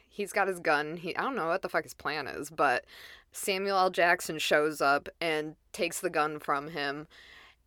[0.10, 0.98] he's got his gun.
[0.98, 2.86] He I don't know what the fuck his plan is, but
[3.32, 3.90] Samuel L.
[3.90, 7.08] Jackson shows up and takes the gun from him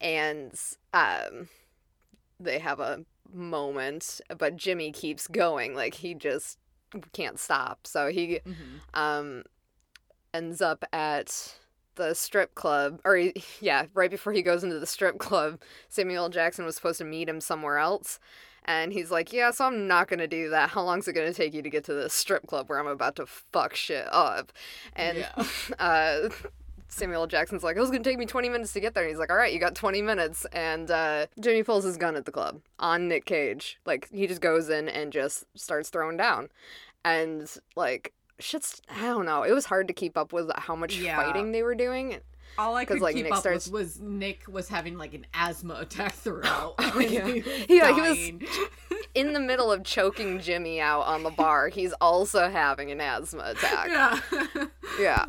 [0.00, 0.52] and
[0.92, 1.48] um
[2.40, 6.58] they have a moment, but Jimmy keeps going like he just
[7.12, 7.86] can't stop.
[7.86, 8.80] So he Mhm.
[8.94, 9.44] um
[10.34, 11.54] ends up at
[11.96, 16.28] the strip club or he, yeah right before he goes into the strip club samuel
[16.28, 18.18] jackson was supposed to meet him somewhere else
[18.64, 21.52] and he's like yeah so i'm not gonna do that how long's it gonna take
[21.54, 24.52] you to get to the strip club where i'm about to fuck shit up
[24.94, 25.44] and Yeah.
[25.78, 26.28] uh
[26.88, 29.02] Samuel Jackson's like, it was gonna take me 20 minutes to get there.
[29.02, 30.44] And he's like, all right, you got 20 minutes.
[30.52, 33.78] And uh, Jimmy pulls his gun at the club on Nick Cage.
[33.86, 36.50] Like, he just goes in and just starts throwing down.
[37.02, 39.42] And, like, shit's, I don't know.
[39.42, 41.16] It was hard to keep up with how much Yeah.
[41.16, 42.18] fighting they were doing.
[42.58, 45.26] All I could like, keep Nick up starts- with was Nick was having like an
[45.32, 46.74] asthma attack throughout.
[46.78, 47.26] Oh, yeah.
[47.26, 48.48] he was Yeah, he was-
[49.14, 53.42] In the middle of choking Jimmy out on the bar, he's also having an asthma
[53.56, 53.88] attack.
[53.88, 54.66] yeah.
[55.00, 55.24] Yeah.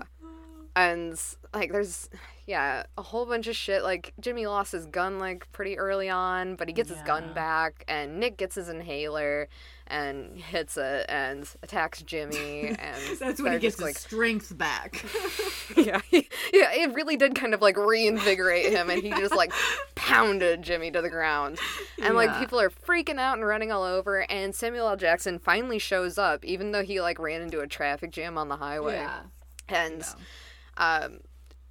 [0.76, 1.22] And
[1.54, 2.10] like there's
[2.46, 3.84] yeah, a whole bunch of shit.
[3.84, 7.86] Like Jimmy lost his gun like pretty early on, but he gets his gun back
[7.88, 9.48] and Nick gets his inhaler
[9.88, 15.04] and hits it and attacks Jimmy and That's when he gets like strength back.
[15.78, 19.52] yeah, he- yeah, it really did kind of like reinvigorate him and he just like
[19.96, 21.60] pounded Jimmy to the ground.
[22.02, 24.98] And like people are freaking out and running all over and Samuel L.
[24.98, 28.58] Jackson finally shows up even though he like ran into a traffic jam on the
[28.58, 28.96] highway.
[28.96, 29.22] yeah.
[29.70, 30.04] And
[30.78, 31.00] Yeah.
[31.06, 31.20] um,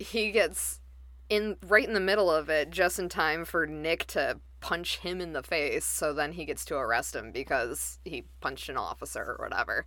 [0.03, 0.81] he gets
[1.29, 5.21] in right in the middle of it just in time for Nick to punch him
[5.21, 5.85] in the face.
[5.85, 9.87] So then he gets to arrest him because he punched an officer or whatever.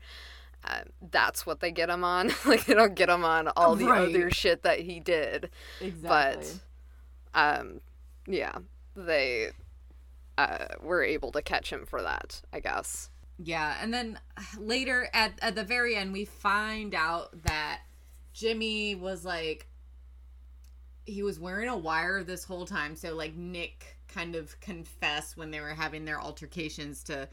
[0.64, 2.32] Uh, that's what they get him on.
[2.46, 4.10] like they don't get him on all the Right.
[4.10, 5.50] other shit that he did.
[5.80, 6.48] Exactly.
[7.34, 7.82] But um,
[8.28, 8.58] yeah,
[8.96, 9.50] they
[10.38, 12.42] uh, were able to catch him for that.
[12.52, 13.10] I guess.
[13.38, 14.18] Yeah, and then
[14.58, 17.82] later at at the very end, we find out that
[18.34, 19.68] Jimmy was like
[21.06, 22.96] he was wearing a wire this whole time.
[22.96, 27.28] So like Nick kind of confessed when they were having their altercations to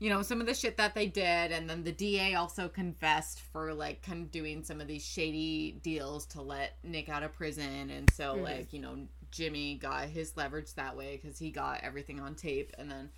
[0.00, 3.40] you know some of the shit that they did and then the DA also confessed
[3.52, 7.32] for like kind of doing some of these shady deals to let Nick out of
[7.32, 8.42] prison and so Mhm.
[8.44, 12.70] like you know Jimmy got his leverage that way cuz he got everything on tape
[12.78, 13.10] and then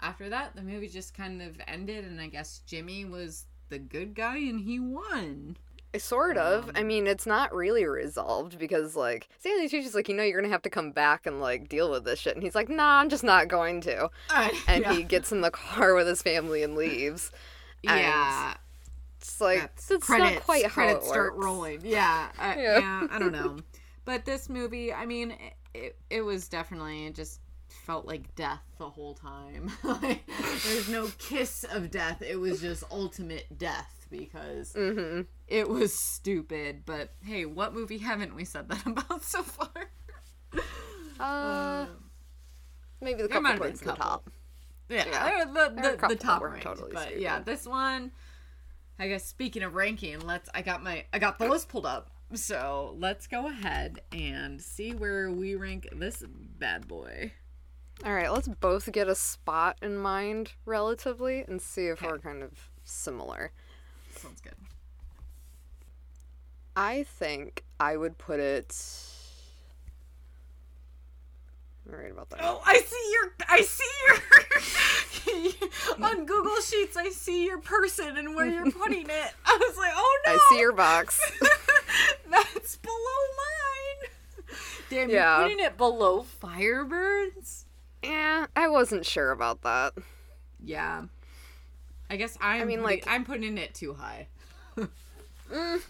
[0.00, 4.14] after that the movie just kind of ended and I guess Jimmy was the good
[4.14, 5.56] guy and he won.
[5.98, 6.70] Sort of.
[6.74, 10.40] I Um, mean, it's not really resolved because, like, Stanley Tucci's like, you know, you're
[10.40, 12.98] gonna have to come back and like deal with this shit, and he's like, nah,
[13.00, 14.10] I'm just not going to.
[14.68, 14.92] And yeah.
[14.94, 17.30] he gets in the car with his family and leaves.
[17.86, 18.54] and yeah.
[19.20, 21.44] It's like That's- it's credits, not quite how credits it start works.
[21.44, 21.80] rolling.
[21.84, 22.78] Yeah, I, Yeah.
[22.78, 23.06] yeah.
[23.10, 23.56] I don't know,
[24.04, 28.88] but this movie, I mean, it, it, it was definitely just felt like death the
[28.88, 29.70] whole time.
[29.84, 30.22] like,
[30.64, 32.20] there's no kiss of death.
[32.22, 35.22] It was just ultimate death because Mm-hmm.
[35.48, 36.82] It was stupid.
[36.86, 39.68] But hey, what movie haven't we said that about so far?
[41.18, 41.86] Uh,
[43.00, 44.30] maybe the couple points at the top.
[44.88, 45.44] Yeah, Yeah.
[45.46, 47.22] the a the, the top ranked, totally but stupid.
[47.22, 48.12] yeah, this one.
[48.98, 50.48] I guess speaking of ranking, let's.
[50.54, 54.92] I got my I got the list pulled up, so let's go ahead and see
[54.92, 57.32] where we rank this bad boy.
[58.04, 62.42] All right, let's both get a spot in mind relatively and see if we're kind
[62.42, 63.52] of similar.
[64.16, 64.52] Sounds good.
[66.76, 68.74] I think I would put it.
[71.88, 72.40] I'm right about that.
[72.42, 73.32] Oh, I see your.
[73.48, 76.04] I see your.
[76.04, 79.34] on Google Sheets, I see your person and where you're putting it.
[79.44, 80.32] I was like, oh no.
[80.34, 81.20] I see your box.
[82.30, 82.94] That's below
[83.36, 84.10] mine.
[84.90, 85.38] Damn, Yeah.
[85.40, 87.64] you're putting it below Firebirds.
[88.02, 89.94] yeah, I wasn't sure about that.
[90.62, 91.04] Yeah.
[92.10, 92.66] I guess I'm.
[92.68, 94.28] mean, putting- like- I'm putting it too high.
[95.52, 95.80] Mm,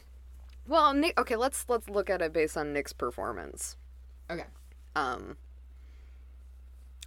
[0.66, 1.18] Well, Nick.
[1.20, 3.76] Okay, let's let's look at it based on Nick's performance.
[4.30, 4.44] Okay.
[4.96, 5.36] Um,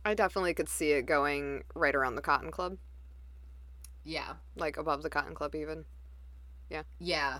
[0.06, 2.78] I definitely could see it going right around the Cotton Club,
[4.06, 4.34] Yeah.
[4.56, 5.86] like above the Cotton Club, even.
[6.70, 6.84] Yeah.
[7.00, 7.40] Yeah.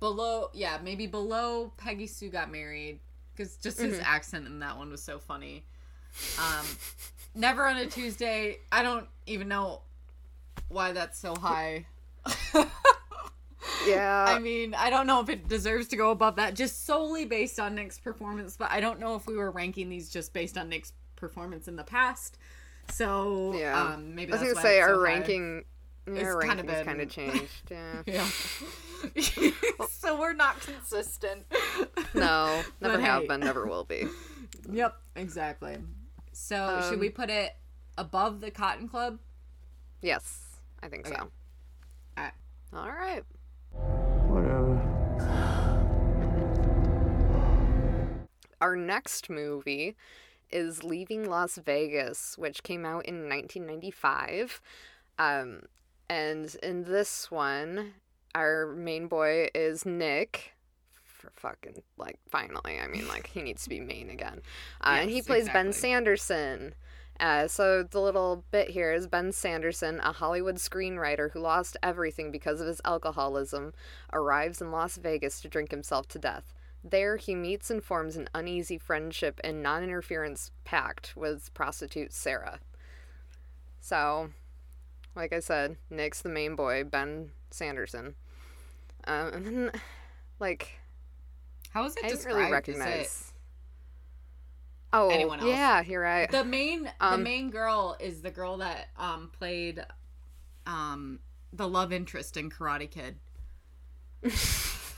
[0.00, 0.50] Below.
[0.52, 2.98] Yeah, maybe below Peggy Sue got married
[3.36, 4.04] because just his Mm-hmm.
[4.04, 5.64] accent in that one was so funny.
[6.38, 6.66] Um,
[7.34, 8.58] never on a Tuesday.
[8.72, 9.82] I don't even know
[10.68, 11.86] why that's so high.
[13.86, 14.24] Yeah.
[14.28, 17.58] I mean, I don't know if it deserves to go above that just solely based
[17.58, 20.68] on Nick's performance, but I don't know if we were ranking these just based on
[20.68, 22.38] Nick's performance in the past.
[22.88, 23.80] So, yeah.
[23.80, 25.64] um, maybe I was gonna say our so ranking.
[26.06, 27.62] Yeah, our kinda ranking's kind of changed.
[27.70, 28.02] Yeah.
[28.06, 28.28] Yeah.
[29.90, 31.44] so we're not consistent.
[32.14, 33.28] No, never But have hey.
[33.28, 34.06] been, never will be.
[34.70, 35.78] Yep, exactly.
[36.32, 37.52] So, should Um, we put it
[37.98, 39.18] above the Cotton Club?
[40.02, 41.30] Yes, I think so.
[42.16, 42.32] Alright.
[42.72, 43.22] All right.
[43.72, 44.80] Whatever.
[48.60, 49.96] Our next movie
[50.50, 54.60] is Leaving Las Vegas, which came out in 1995.
[55.18, 55.62] Um,
[56.08, 57.94] and in this one,
[58.34, 60.52] our main boy is Nick.
[61.02, 62.78] For fucking, like, finally.
[62.80, 64.42] I mean, like, he needs to be main again.
[64.80, 65.72] Uh, and he Yes, plays Ben.
[65.72, 66.74] Sanderson.
[67.22, 72.32] Uh, so the little bit here is Ben Sanderson, a Hollywood screenwriter who lost everything
[72.32, 73.72] because of his alcoholism,
[74.12, 76.52] arrives in Las Vegas to drink himself to death.
[76.82, 82.58] There, he meets and forms an uneasy friendship and non interference pact with prostitute Sarah.
[83.80, 84.30] So,
[85.14, 88.16] like I said, Nick's the main boy, Ben Sanderson.
[89.06, 89.70] Um, and then,
[90.40, 90.80] like,
[91.70, 92.36] How is it I didn't described?
[92.36, 93.31] really Is it- recognize.
[94.92, 95.48] Oh, anyone else?
[95.48, 96.30] yeah, you're right.
[96.30, 99.84] the main the Um, main girl is the girl that um played
[100.66, 101.18] um
[101.52, 103.16] the love interest in Karate Kid.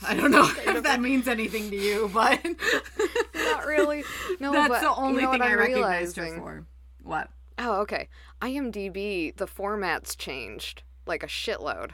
[0.07, 2.39] I don't know if that means anything to you, but
[3.35, 4.03] Not really.
[4.39, 6.65] No, that's but the only you know thing I I'm recognized her for.
[7.01, 7.29] What?
[7.57, 8.09] Oh, okay.
[8.41, 11.91] IMDb, the format's changed like a shitload.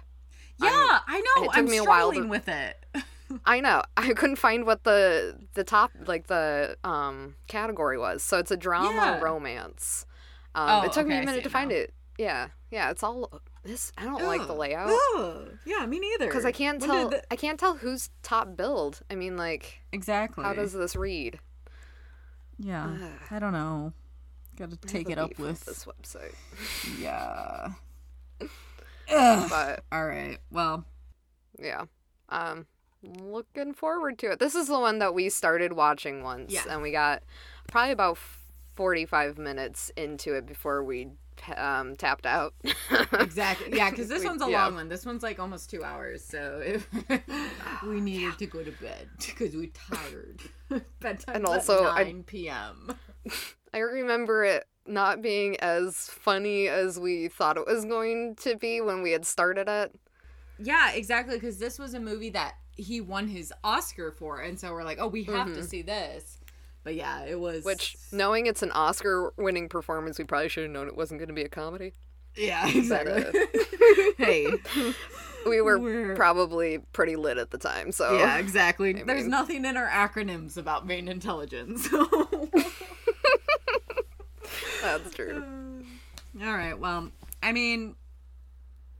[0.59, 1.43] Yeah, I'm- I know.
[1.43, 2.83] it took I'm me a while to- with it.
[3.45, 3.81] I know.
[3.97, 8.23] I couldn't find what the the top like the um category was.
[8.23, 9.19] So it's a drama Yeah.
[9.19, 10.05] romance.
[10.55, 11.75] Um, Oh, it took me okay, a I minute to find now.
[11.77, 11.93] it.
[12.17, 12.91] Yeah, yeah.
[12.91, 13.91] It's all this.
[13.97, 15.57] I don't like the layout Ugh.
[15.65, 16.27] Yeah, me neither.
[16.27, 17.09] because I can't When tell.
[17.09, 19.01] the- I can't tell who's top build.
[19.09, 20.43] I mean, like, exactly.
[20.43, 21.39] how does this read?
[22.59, 23.11] Yeah, Ugh.
[23.31, 23.93] I don't know.
[24.57, 25.63] Got to take it up with.
[25.65, 26.35] this website.
[26.99, 27.69] Yeah.
[29.09, 29.49] Ugh.
[29.49, 30.37] But All right.
[30.51, 30.85] Well,
[31.59, 31.85] yeah,
[32.29, 32.65] um,
[33.03, 34.39] looking forward to it.
[34.39, 36.63] This is the one that we started watching once, Yeah.
[36.69, 37.23] and we got
[37.67, 38.17] probably about
[38.75, 41.09] forty-five minutes into it before we
[41.57, 42.53] um, tapped out.
[43.13, 43.75] exactly.
[43.75, 44.65] Yeah, because this We- one's a yeah.
[44.65, 44.89] long one.
[44.89, 46.23] This one's like almost two hours.
[46.23, 46.87] So if
[47.83, 50.41] we needed to go to bed because we're tired.
[51.01, 52.93] Bedtime's And at also, I- 9 p.m.
[53.73, 58.81] I remember it not being as funny as we thought it was going to be
[58.81, 59.93] when we had started it.
[60.59, 61.35] Yeah, exactly.
[61.37, 64.97] Because this was a movie that he won his Oscar for, and so we're like,
[64.99, 65.55] oh, we have Mm-hmm.
[65.55, 66.37] to see this.
[66.83, 67.63] But yeah, it was.
[67.63, 71.33] Which, knowing it's an Oscar-winning performance, we probably should have known it wasn't going to
[71.35, 71.93] be a comedy.
[72.35, 73.23] yeah, exactly.
[73.23, 73.31] uh,
[74.17, 74.47] hey,
[75.45, 78.93] we were We're- probably pretty lit at the time, so yeah, exactly.
[78.93, 81.87] There's mean- nothing in our acronyms about main intelligence.
[84.81, 85.43] that's true.
[86.41, 86.77] All right.
[86.79, 87.11] Well,
[87.43, 87.95] I mean,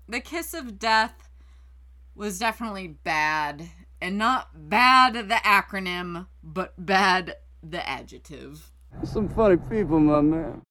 [0.07, 1.29] the kiss of death
[2.15, 3.69] was definitely bad,
[4.01, 8.71] and not bad the acronym, but bad the adjective.
[9.03, 10.61] Some funny people, my man.